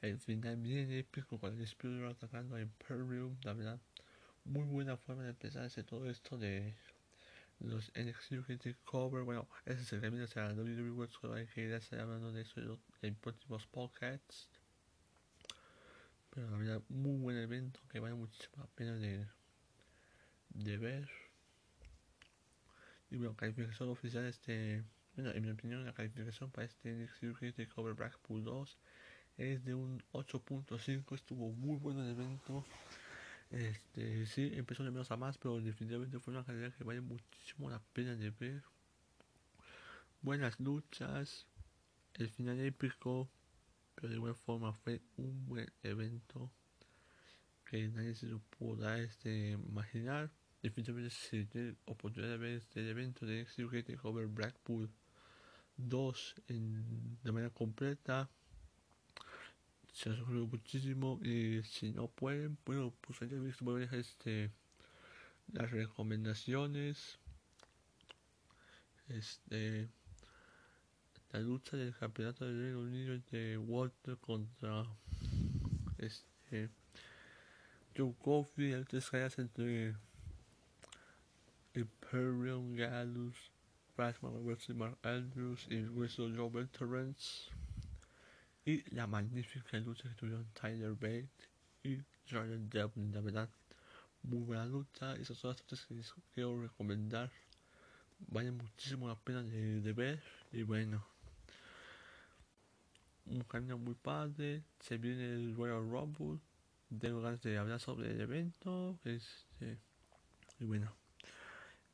El 0.01 0.17
final 0.17 0.57
bien 0.57 0.91
épico 0.91 1.39
con 1.39 1.53
el 1.53 1.61
Spirit 1.61 2.03
atacando 2.03 2.55
a 2.55 2.61
Imperium, 2.61 3.37
la 3.43 3.53
verdad, 3.53 3.79
muy 4.43 4.63
buena 4.63 4.97
forma 4.97 5.21
de 5.23 5.29
empezar 5.29 5.63
ese 5.65 5.83
todo 5.83 6.09
esto 6.09 6.39
de 6.39 6.73
los 7.59 7.91
NXT 7.95 8.83
Cover. 8.83 9.21
Bueno, 9.21 9.47
ese 9.63 9.83
es 9.83 9.93
el 9.93 10.01
camino 10.01 10.23
hacia 10.23 10.47
la 10.47 10.53
WWE 10.53 10.89
World 10.89 11.13
Cup, 11.21 11.33
hay 11.33 11.45
que 11.45 11.61
ir 11.61 11.79
hablando 11.99 12.31
de 12.31 12.41
eso 12.41 12.79
en 13.03 13.13
próximos 13.13 13.67
podcasts. 13.67 14.49
Pero 16.31 16.49
la 16.49 16.57
verdad, 16.57 16.81
muy 16.89 17.19
buen 17.19 17.37
evento 17.37 17.79
que 17.89 17.99
vale 17.99 18.15
muchísimo 18.15 18.55
la 18.57 18.67
pena 18.67 18.95
de, 18.95 19.27
de 20.49 20.77
ver. 20.77 21.09
Y 23.11 23.17
bueno, 23.17 23.35
calificación 23.35 23.89
oficial 23.89 24.25
este. 24.25 24.83
Bueno, 25.15 25.31
en 25.31 25.43
mi 25.43 25.51
opinión, 25.51 25.85
la 25.85 25.93
calificación 25.93 26.49
para 26.49 26.65
este 26.65 27.07
NXT 27.21 27.67
Cover 27.75 27.93
Blackpool 27.93 28.43
2 28.43 28.77
es 29.41 29.65
de 29.65 29.73
un 29.73 30.03
8.5. 30.13 31.15
Estuvo 31.15 31.51
muy 31.51 31.77
bueno 31.77 32.03
el 32.03 32.11
evento. 32.11 32.63
Este, 33.49 34.25
sí, 34.27 34.51
empezó 34.53 34.83
de 34.83 34.91
menos 34.91 35.11
a 35.11 35.17
más, 35.17 35.37
pero 35.37 35.59
definitivamente 35.59 36.19
fue 36.19 36.33
una 36.33 36.45
calidad 36.45 36.73
que 36.73 36.83
vale 36.83 37.01
muchísimo 37.01 37.69
la 37.69 37.81
pena 37.93 38.15
de 38.15 38.29
ver. 38.29 38.63
Buenas 40.21 40.59
luchas, 40.59 41.47
el 42.13 42.29
final 42.29 42.59
épico, 42.59 43.29
pero 43.95 44.09
de 44.09 44.15
igual 44.15 44.35
forma 44.35 44.71
fue 44.73 45.01
un 45.17 45.47
buen 45.47 45.71
evento 45.83 46.51
que 47.65 47.87
nadie 47.89 48.13
se 48.15 48.27
lo 48.27 48.39
pudo 48.39 48.93
este, 48.93 49.51
imaginar. 49.51 50.31
Definitivamente 50.61 51.09
si 51.09 51.45
tiene 51.45 51.75
oportunidad 51.85 52.31
de 52.31 52.37
ver 52.37 52.57
este 52.57 52.87
evento 52.87 53.25
de 53.25 53.41
NXT 53.41 53.95
Cover 53.99 54.27
Blackpool 54.27 54.89
2 55.77 56.35
en, 56.49 57.17
de 57.23 57.31
manera 57.31 57.49
completa 57.49 58.29
se 59.91 60.09
ha 60.09 60.15
sufrido 60.15 60.47
muchísimo 60.47 61.19
y 61.21 61.61
si 61.63 61.91
no 61.91 62.07
pueden, 62.07 62.57
bueno, 62.65 62.93
pues 63.01 63.19
ya 63.19 63.37
visto 63.37 63.77
este 63.77 64.51
las 65.51 65.69
recomendaciones. 65.71 67.17
Este 69.09 69.89
la 71.31 71.39
lucha 71.39 71.77
del 71.77 71.95
campeonato 71.95 72.45
del 72.45 72.61
Reino 72.61 72.81
Unido 72.81 73.17
de 73.31 73.57
Walter 73.57 74.17
contra 74.17 74.85
este 75.97 76.69
Joe 77.95 78.13
Coffey 78.19 78.73
caídas 79.09 79.39
entre 79.39 79.95
Imperium 81.73 82.75
Gallus 82.75 83.51
vs 83.97 84.69
Mark 84.75 84.97
Andrews 85.03 85.67
y 85.69 85.83
Wrestle 85.83 86.35
Joe 86.35 86.49
Veterans 86.49 87.49
y 88.65 88.83
la 88.93 89.07
magnífica 89.07 89.79
lucha 89.79 90.09
que 90.09 90.15
tuvieron 90.15 90.45
Tyler 90.53 90.93
Bate 90.93 91.29
y 91.83 91.97
Jordan 92.29 92.69
Devlin, 92.69 93.11
la 93.11 93.21
verdad, 93.21 93.49
muy 94.23 94.43
buena 94.43 94.65
lucha. 94.65 95.15
Esas 95.15 95.37
son 95.37 95.51
las 95.51 95.61
luchas 95.61 95.85
que 95.87 95.95
les 95.95 96.13
quiero 96.33 96.61
recomendar. 96.61 97.31
Vale 98.27 98.51
muchísimo 98.51 99.07
la 99.07 99.15
pena 99.15 99.41
de, 99.41 99.93
ver. 99.93 100.21
Y 100.51 100.61
bueno, 100.61 101.03
un 103.25 103.41
camino 103.45 103.79
muy 103.79 103.95
padre. 103.95 104.63
Se 104.79 104.97
viene 104.97 105.31
el 105.31 105.55
Royal 105.55 105.89
Rumble. 105.89 106.39
Tengo 106.99 107.21
ganas 107.21 107.41
de 107.41 107.57
hablar 107.57 107.79
sobre 107.79 108.11
el 108.11 108.21
evento. 108.21 108.99
Este, 109.03 109.79
y 110.59 110.65
bueno, 110.65 110.95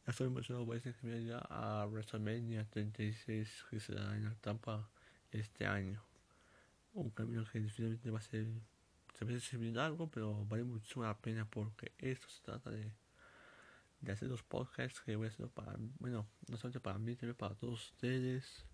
ya 0.06 0.12
estoy 0.12 0.28
emocionado 0.28 0.66
por 0.66 0.76
este 0.76 0.94
que 0.94 1.08
me 1.08 1.34
a 1.34 1.86
WrestleMania 1.90 2.66
36 2.66 3.66
que 3.70 3.80
será 3.80 4.14
en 4.18 4.36
Tampa 4.42 4.90
este 5.32 5.66
año 5.66 6.07
un 7.02 7.12
camino 7.12 7.44
que 7.46 7.60
definitivamente 7.60 8.12
va 8.12 8.20
a 8.20 8.22
ser 8.22 8.48
se 9.18 9.26
va 9.26 9.36
a 9.36 9.40
ser 9.40 9.60
largo 9.62 10.10
pero 10.10 10.46
vale 10.46 10.64
mucho 10.64 11.02
la 11.02 11.18
pena 11.18 11.50
porque 11.50 11.94
esto 11.98 12.28
se 12.30 12.42
trata 12.42 12.70
de 12.70 12.92
de 14.02 14.12
hacer 14.12 14.30
los 14.30 14.44
podcasts 14.44 15.02
que 15.02 15.16
voy 15.16 15.28
a 15.28 15.30
hacer 15.30 15.48
para 15.50 15.76
bueno 16.00 16.28
no 16.48 16.58
solamente 16.58 16.80
para 16.80 16.98
mí 17.00 17.16
también 17.16 17.36
para 17.36 17.56
todos 17.56 17.92
ustedes. 17.92 18.66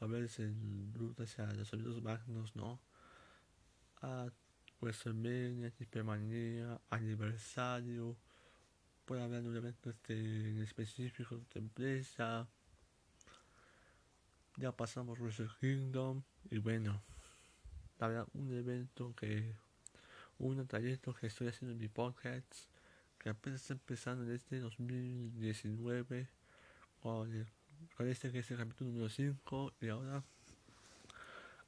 Hablar 0.00 0.28
de 0.28 0.90
ruta 0.92 1.22
hacia 1.22 1.46
los 1.52 1.72
eventos 1.72 2.02
magnos 2.02 2.56
no 2.56 2.80
a 4.02 4.28
WrestleMania, 4.80 5.72
Hipermanía, 5.78 6.80
aniversario. 6.90 8.16
Puedo 9.06 9.22
hablar 9.22 9.42
de 9.42 9.48
un 9.48 9.56
evento 9.56 9.90
este, 9.90 10.14
en 10.14 10.62
específico 10.62 11.36
de 11.52 11.60
empresa. 11.60 12.48
Ya 14.56 14.72
pasamos 14.72 15.18
Wrestle 15.18 15.48
Kingdom 15.60 16.22
y 16.50 16.58
bueno 16.58 17.13
la 17.98 18.08
verdad 18.08 18.26
un 18.34 18.52
evento 18.52 19.14
que 19.14 19.54
un 20.38 20.66
trayecto 20.66 21.14
que 21.14 21.26
estoy 21.26 21.48
haciendo 21.48 21.72
en 21.72 21.78
mi 21.78 21.88
podcast 21.88 22.66
que 23.18 23.30
apenas 23.30 23.62
está 23.62 23.74
empezando 23.74 24.24
en 24.24 24.32
este 24.32 24.58
2019 24.60 26.28
con, 27.00 27.46
este 28.00 28.32
que 28.32 28.40
es 28.40 28.50
el 28.50 28.58
capítulo 28.58 28.90
número 28.90 29.08
5 29.08 29.72
y 29.80 29.88
ahora 29.88 30.22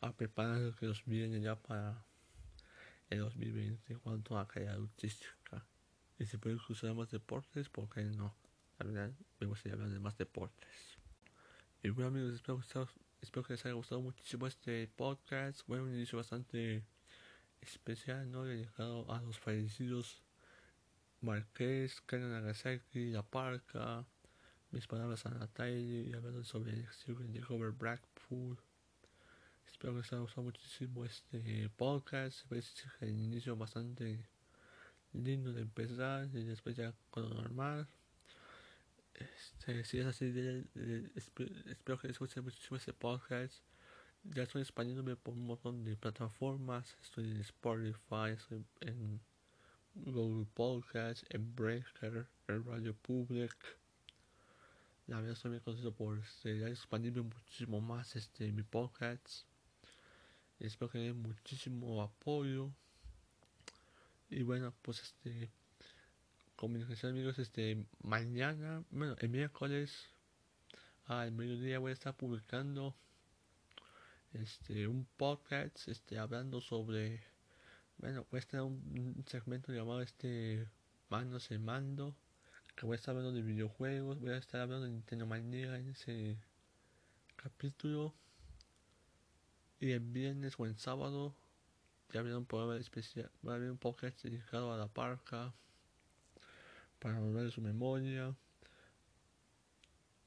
a 0.00 0.12
preparar 0.12 0.60
lo 0.60 0.74
que 0.74 0.86
nos 0.86 1.04
viene 1.04 1.40
ya 1.40 1.56
para 1.56 2.04
el 3.08 3.20
2020 3.20 3.92
en 3.92 3.98
cuanto 4.00 4.38
a 4.38 4.46
calidad 4.46 4.74
artística. 4.74 5.64
Y 6.18 6.26
si 6.26 6.36
puede 6.36 6.56
usar 6.68 6.94
más 6.94 7.10
deportes 7.10 7.68
porque 7.68 8.02
no 8.02 8.34
la 8.78 8.86
verdad 8.86 9.12
me 9.40 9.46
gustaría 9.46 9.74
hablar 9.74 9.90
de 9.90 9.98
más 9.98 10.18
deportes. 10.18 10.98
Y 11.82 11.90
bueno 11.90 12.08
amigos 12.08 12.34
espero 12.34 12.58
que 12.58 12.66
Espero 13.20 13.44
que 13.44 13.54
les 13.54 13.64
haya 13.64 13.74
gustado 13.74 14.00
muchísimo 14.00 14.46
este 14.46 14.88
podcast. 14.88 15.62
Fue 15.66 15.80
un 15.80 15.94
inicio 15.94 16.18
bastante 16.18 16.84
especial, 17.60 18.30
¿no? 18.30 18.44
Dedicado 18.44 19.10
a 19.12 19.20
los 19.22 19.38
fallecidos 19.38 20.22
Marqués, 21.20 22.00
Karen 22.02 22.30
Nagasaki, 22.30 23.10
La 23.10 23.22
Parca, 23.22 24.06
mis 24.70 24.86
palabras 24.86 25.24
a 25.26 25.30
Natalie 25.30 26.08
y 26.08 26.12
hablando 26.12 26.44
sobre 26.44 26.72
el 26.72 27.32
de 27.32 27.40
Cover 27.40 27.72
Blackpool. 27.72 28.58
Espero 29.66 29.94
que 29.94 30.00
les 30.00 30.12
haya 30.12 30.22
gustado 30.22 30.44
muchísimo 30.44 31.04
este 31.04 31.68
podcast. 31.70 32.50
Es 32.52 32.74
el 33.00 33.18
inicio 33.18 33.56
bastante 33.56 34.28
lindo 35.12 35.52
de 35.52 35.62
empezar 35.62 36.28
y 36.32 36.44
después 36.44 36.76
ya 36.76 36.94
con 37.10 37.28
lo 37.28 37.34
normal. 37.34 37.88
Este, 39.18 39.84
si 39.84 39.98
es 39.98 40.06
así, 40.06 40.26
espero 41.14 41.98
que 41.98 42.08
les 42.08 42.18
guste 42.18 42.40
muchísimo 42.42 42.76
este 42.76 42.92
podcast. 42.92 43.62
Ya 44.24 44.42
estoy 44.42 44.62
expandiéndome 44.62 45.16
por 45.16 45.34
un 45.34 45.46
montón 45.46 45.84
de 45.84 45.96
plataformas. 45.96 46.96
Estoy 47.02 47.30
en 47.30 47.40
Spotify, 47.40 48.32
estoy 48.34 48.64
en 48.80 49.20
Google 49.94 50.46
Podcast, 50.52 51.24
en 51.30 51.54
Breaker, 51.54 52.26
en 52.48 52.64
Radio 52.64 52.94
Public, 52.94 53.56
La 55.06 55.16
verdad 55.16 55.32
estoy 55.32 55.52
muy 55.52 55.60
contento 55.60 55.94
por 55.94 56.18
este, 56.18 56.68
expandirme 56.68 57.22
muchísimo 57.22 57.80
más 57.80 58.14
este, 58.16 58.52
mi 58.52 58.62
podcast. 58.62 59.46
Espero 60.58 60.90
que 60.90 60.98
den 60.98 61.22
muchísimo 61.22 62.02
apoyo. 62.02 62.70
Y 64.28 64.42
bueno, 64.42 64.74
pues 64.82 65.02
este, 65.02 65.50
comunicación 66.56 67.12
amigos, 67.12 67.38
este, 67.38 67.86
mañana, 68.02 68.82
bueno, 68.90 69.14
el 69.18 69.28
miércoles 69.28 70.08
al 71.04 71.30
mediodía 71.30 71.78
voy 71.78 71.90
a 71.90 71.94
estar 71.94 72.16
publicando 72.16 72.96
este 74.32 74.88
un 74.88 75.06
podcast 75.16 75.86
este 75.88 76.18
hablando 76.18 76.60
sobre 76.60 77.22
bueno 77.98 78.26
voy 78.30 78.38
a 78.38 78.40
estar 78.40 78.62
un, 78.62 79.24
segmento 79.26 79.72
llamado 79.72 80.02
este 80.02 80.68
manos 81.08 81.50
en 81.52 81.64
mando 81.64 82.16
que 82.74 82.86
voy 82.86 82.94
a 82.94 82.96
estar 82.96 83.14
hablando 83.14 83.32
de 83.32 83.42
videojuegos 83.42 84.18
voy 84.18 84.30
a 84.30 84.36
estar 84.36 84.60
hablando 84.60 84.86
de 84.86 84.92
Nintendo 84.92 85.26
Manía 85.26 85.78
en 85.78 85.90
ese 85.90 86.38
capítulo 87.36 88.12
y 89.78 89.92
el 89.92 90.00
viernes 90.00 90.54
o 90.58 90.66
el 90.66 90.76
sábado 90.76 91.36
ya 92.12 92.20
habrá 92.20 92.36
un 92.36 92.46
programa 92.46 92.76
especial 92.78 93.30
va 93.46 93.52
a 93.52 93.56
haber 93.56 93.70
un 93.70 93.78
podcast 93.78 94.22
dedicado 94.22 94.72
a 94.72 94.76
la 94.76 94.88
parca 94.88 95.54
para 97.06 97.20
de 97.20 97.52
su 97.52 97.60
memoria 97.60 98.34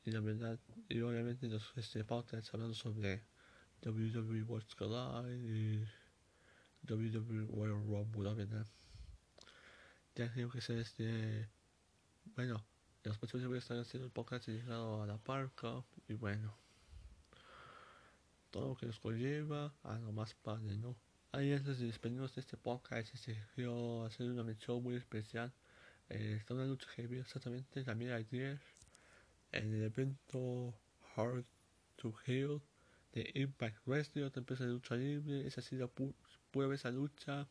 y 0.06 0.12
la 0.12 0.22
verdad 0.22 0.58
y 0.88 1.02
obviamente 1.02 1.50
los 1.50 1.74
este 1.76 2.06
podcasts 2.06 2.54
hablando 2.54 2.74
sobre 2.74 3.22
WWE 3.84 4.44
World 4.44 4.74
Collide 4.78 5.36
y 5.36 5.86
WWE 6.90 7.48
Royal 7.48 7.86
Rumble, 7.86 8.24
la 8.24 8.34
verdad. 8.34 8.66
Ya 10.16 10.32
que 10.34 10.62
sea 10.62 10.80
este. 10.80 11.50
Bueno, 12.38 12.66
los 13.04 13.18
próximos 13.18 13.48
voy 13.48 13.58
a 13.58 13.60
estar 13.60 13.78
haciendo 13.78 14.06
el 14.06 14.14
podcast 14.14 14.48
dedicado 14.48 15.04
a 15.04 15.06
la 15.06 15.18
parca 15.18 15.84
y 16.08 16.14
bueno. 16.14 16.56
Todo 18.52 18.70
lo 18.70 18.78
que 18.78 18.86
nos 18.86 19.02
conlleva 19.02 19.74
a 19.84 20.00
lo 20.00 20.14
más 20.14 20.34
padre, 20.34 20.78
¿no? 20.78 20.96
Ahí 21.34 21.52
antes 21.52 21.80
de 21.80 21.88
despedirnos 21.88 22.34
de 22.36 22.42
este 22.42 22.56
podcast, 22.56 23.14
este, 23.14 23.38
quiero 23.54 24.06
hacer 24.06 24.32
una 24.32 24.44
mención 24.44 24.82
muy 24.82 24.96
especial. 24.96 25.54
Eh, 26.10 26.38
está 26.40 26.56
una 26.56 26.66
lucha 26.66 26.88
que 26.96 27.04
exactamente 27.20 27.84
también 27.84 28.12
ayer 28.14 28.60
en 29.52 29.74
el 29.76 29.84
evento 29.84 30.74
Hard 31.16 31.46
to 31.98 32.14
Heal 32.26 32.62
de 33.14 33.30
Impact 33.36 33.78
Wrestling, 33.86 34.24
otra 34.24 34.40
empresa 34.40 34.66
de 34.66 34.72
lucha 34.72 34.96
libre. 34.96 35.46
Esa 35.46 35.62
ha 35.62 35.64
sido 35.64 35.92
prueba 36.52 36.74
esa 36.74 36.90
lucha. 36.90 37.48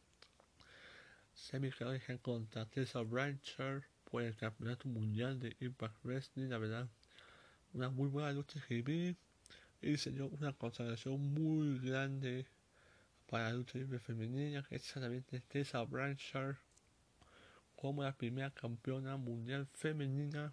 Semi 1.35 1.71
Callihan 1.71 2.18
contra 2.18 2.66
Tessa 2.66 3.01
Brancher 3.03 3.85
por 4.11 4.23
el 4.23 4.35
campeonato 4.35 4.88
mundial 4.88 5.38
de 5.38 5.57
Impact 5.61 6.05
Wrestling. 6.05 6.49
La 6.49 6.59
verdad, 6.59 6.88
una 7.75 7.90
muy 7.90 8.09
buena 8.09 8.33
lucha 8.33 8.61
que 8.66 8.83
vi. 8.83 9.16
Y 9.81 9.97
se 9.99 10.11
dio 10.11 10.27
una 10.27 10.53
consagración 10.53 11.21
muy 11.33 11.79
grande 11.79 12.47
para 13.29 13.44
la 13.44 13.53
lucha 13.53 13.79
libre 13.79 14.01
femenina, 14.01 14.66
exactamente 14.71 15.40
Tessa 15.40 15.85
Brancher 15.85 16.59
como 17.80 18.02
la 18.02 18.12
primera 18.12 18.50
campeona 18.50 19.16
mundial 19.16 19.68
femenina 19.72 20.52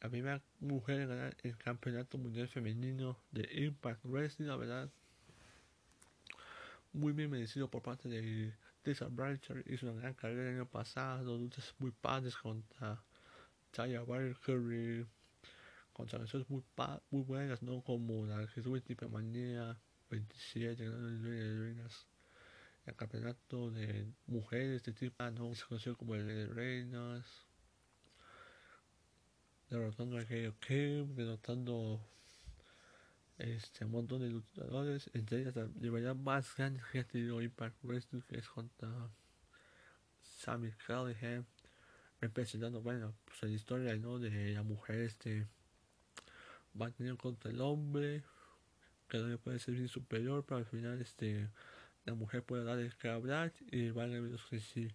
la 0.00 0.08
primera 0.10 0.42
mujer 0.60 1.00
en 1.00 1.08
ganar 1.08 1.36
el 1.42 1.56
campeonato 1.56 2.18
mundial 2.18 2.46
femenino 2.46 3.18
de 3.32 3.48
Impact 3.64 4.04
Wrestling, 4.04 4.46
la 4.46 4.56
verdad. 4.56 4.90
Muy 6.92 7.12
bien 7.12 7.30
merecido 7.30 7.68
por 7.68 7.82
parte 7.82 8.08
de 8.08 8.54
Tessa 8.82 9.06
Blanchard. 9.06 9.66
Hizo 9.66 9.90
una 9.90 10.00
gran 10.02 10.14
carrera 10.14 10.50
el 10.50 10.56
año 10.56 10.68
pasado, 10.68 11.38
luchas 11.38 11.74
muy 11.78 11.90
padres 11.90 12.36
contra 12.36 13.02
Taya 13.70 14.02
Valkyrie, 14.02 15.06
contra 15.94 16.18
canciones 16.18 16.48
muy, 16.50 16.62
muy 17.10 17.22
buenas, 17.22 17.62
¿no? 17.62 17.82
Como 17.82 18.26
la 18.26 18.46
que 18.46 18.60
tuvo 18.60 18.78
tipo 18.82 19.08
manía 19.08 19.76
27, 20.10 20.86
reinas. 21.22 22.06
El 22.86 22.94
campeonato 22.96 23.70
de 23.70 24.06
mujeres 24.26 24.82
de 24.82 24.92
tipo, 24.92 25.30
¿no? 25.30 25.54
Se 25.54 25.64
conoció 25.64 25.96
como 25.96 26.14
el 26.14 26.26
de 26.26 26.46
reinas 26.46 27.46
derrotando 29.70 30.18
a 30.18 30.22
Gail 30.22 30.52
Kim, 30.60 31.14
derrotando 31.14 32.00
este, 33.38 33.84
un 33.84 33.90
montón 33.90 34.20
de 34.20 34.28
luchadores, 34.28 35.10
entre 35.14 35.40
ellas 35.40 35.54
la 35.56 36.14
más 36.14 36.54
grande 36.56 36.80
que 36.92 37.00
ha 37.00 37.04
tenido 37.04 37.42
Impact 37.42 37.76
Wrestling, 37.82 38.20
que 38.22 38.38
es 38.38 38.48
contra 38.48 38.88
Sammy 40.22 40.70
Callahan, 40.86 41.46
representando, 42.20 42.80
bueno, 42.80 43.14
pues 43.24 43.42
la 43.42 43.48
historia 43.48 43.96
¿no? 43.96 44.18
de 44.18 44.52
la 44.52 44.62
mujer 44.62 45.00
este 45.00 45.46
va 46.80 46.86
a 46.86 46.90
tener 46.90 47.16
contra 47.16 47.50
el 47.50 47.60
hombre, 47.60 48.22
que 49.08 49.18
no 49.18 49.28
le 49.28 49.38
puede 49.38 49.58
ser 49.58 49.88
superior, 49.88 50.44
pero 50.46 50.58
al 50.58 50.66
final 50.66 51.00
este 51.00 51.48
la 52.04 52.14
mujer 52.14 52.42
puede 52.42 52.64
dar 52.64 52.78
el 52.78 52.94
que 52.96 53.08
hablar 53.08 53.52
y 53.70 53.90
van 53.90 54.14
a 54.14 54.20
ver 54.20 54.38
que 54.50 54.60
si 54.60 54.90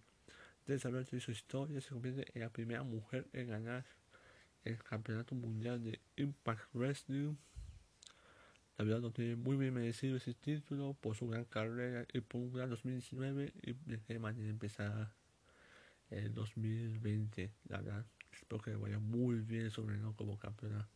de 0.66 1.20
su 1.20 1.30
historia 1.32 1.80
se 1.80 1.88
convierte 1.90 2.30
en 2.34 2.42
la 2.42 2.50
primera 2.50 2.84
mujer 2.84 3.26
en 3.32 3.48
ganar 3.48 3.84
el 4.64 4.82
campeonato 4.82 5.34
mundial 5.34 5.82
de 5.82 6.00
Impact 6.16 6.72
Wrestling. 6.74 7.36
La 8.76 8.84
verdad 8.84 9.00
no 9.00 9.10
tiene 9.10 9.36
muy 9.36 9.56
bien 9.56 9.74
merecido 9.74 10.16
ese 10.16 10.32
título 10.34 10.94
por 10.94 11.16
su 11.16 11.28
gran 11.28 11.44
carrera 11.44 12.06
y 12.12 12.20
por 12.20 12.40
un 12.40 12.52
gran 12.52 12.70
2019 12.70 13.52
y 13.62 13.72
de 13.72 14.00
qué 14.00 14.18
manera 14.18 14.48
empezar 14.48 15.12
el 16.10 16.32
2020. 16.32 17.52
La 17.68 17.80
verdad, 17.80 18.06
espero 18.32 18.62
que 18.62 18.74
vaya 18.76 18.98
muy 18.98 19.40
bien 19.40 19.70
sobre 19.70 19.96
no 19.98 20.14
como 20.14 20.38
campeona 20.38 20.88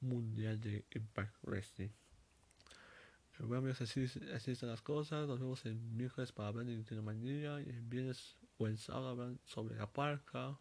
mundial 0.00 0.60
de 0.60 0.84
Impact 0.94 1.34
Wrestling. 1.42 1.90
Bueno 3.40 3.58
amigos, 3.58 3.80
así, 3.80 4.04
así 4.34 4.50
están 4.50 4.68
las 4.68 4.82
cosas. 4.82 5.28
Nos 5.28 5.38
vemos 5.38 5.64
el 5.64 5.76
miércoles 5.76 6.32
para 6.32 6.48
hablar 6.48 6.66
de 6.66 6.72
Nintendo 6.72 7.12
y 7.12 7.70
el 7.70 7.82
viernes 7.82 8.36
o 8.58 8.66
el 8.66 8.76
sábado 8.78 9.38
sobre 9.44 9.76
la 9.76 9.86
parca 9.86 10.58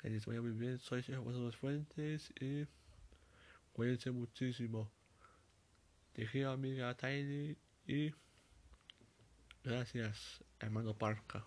que 0.00 0.10
les 0.10 0.26
vaya 0.26 0.42
muy 0.42 0.52
bien. 0.52 0.78
Soy 0.78 1.02
Sergio 1.02 1.50
Fuentes 1.52 2.32
y 2.38 2.66
cuídense 3.72 4.10
muchísimo. 4.10 4.90
Dejé 6.14 6.44
a 6.44 6.52
amiga 6.52 6.94
Tiny 6.94 7.56
y 7.86 8.12
gracias, 9.64 10.44
hermano 10.60 10.92
Parca. 10.96 11.46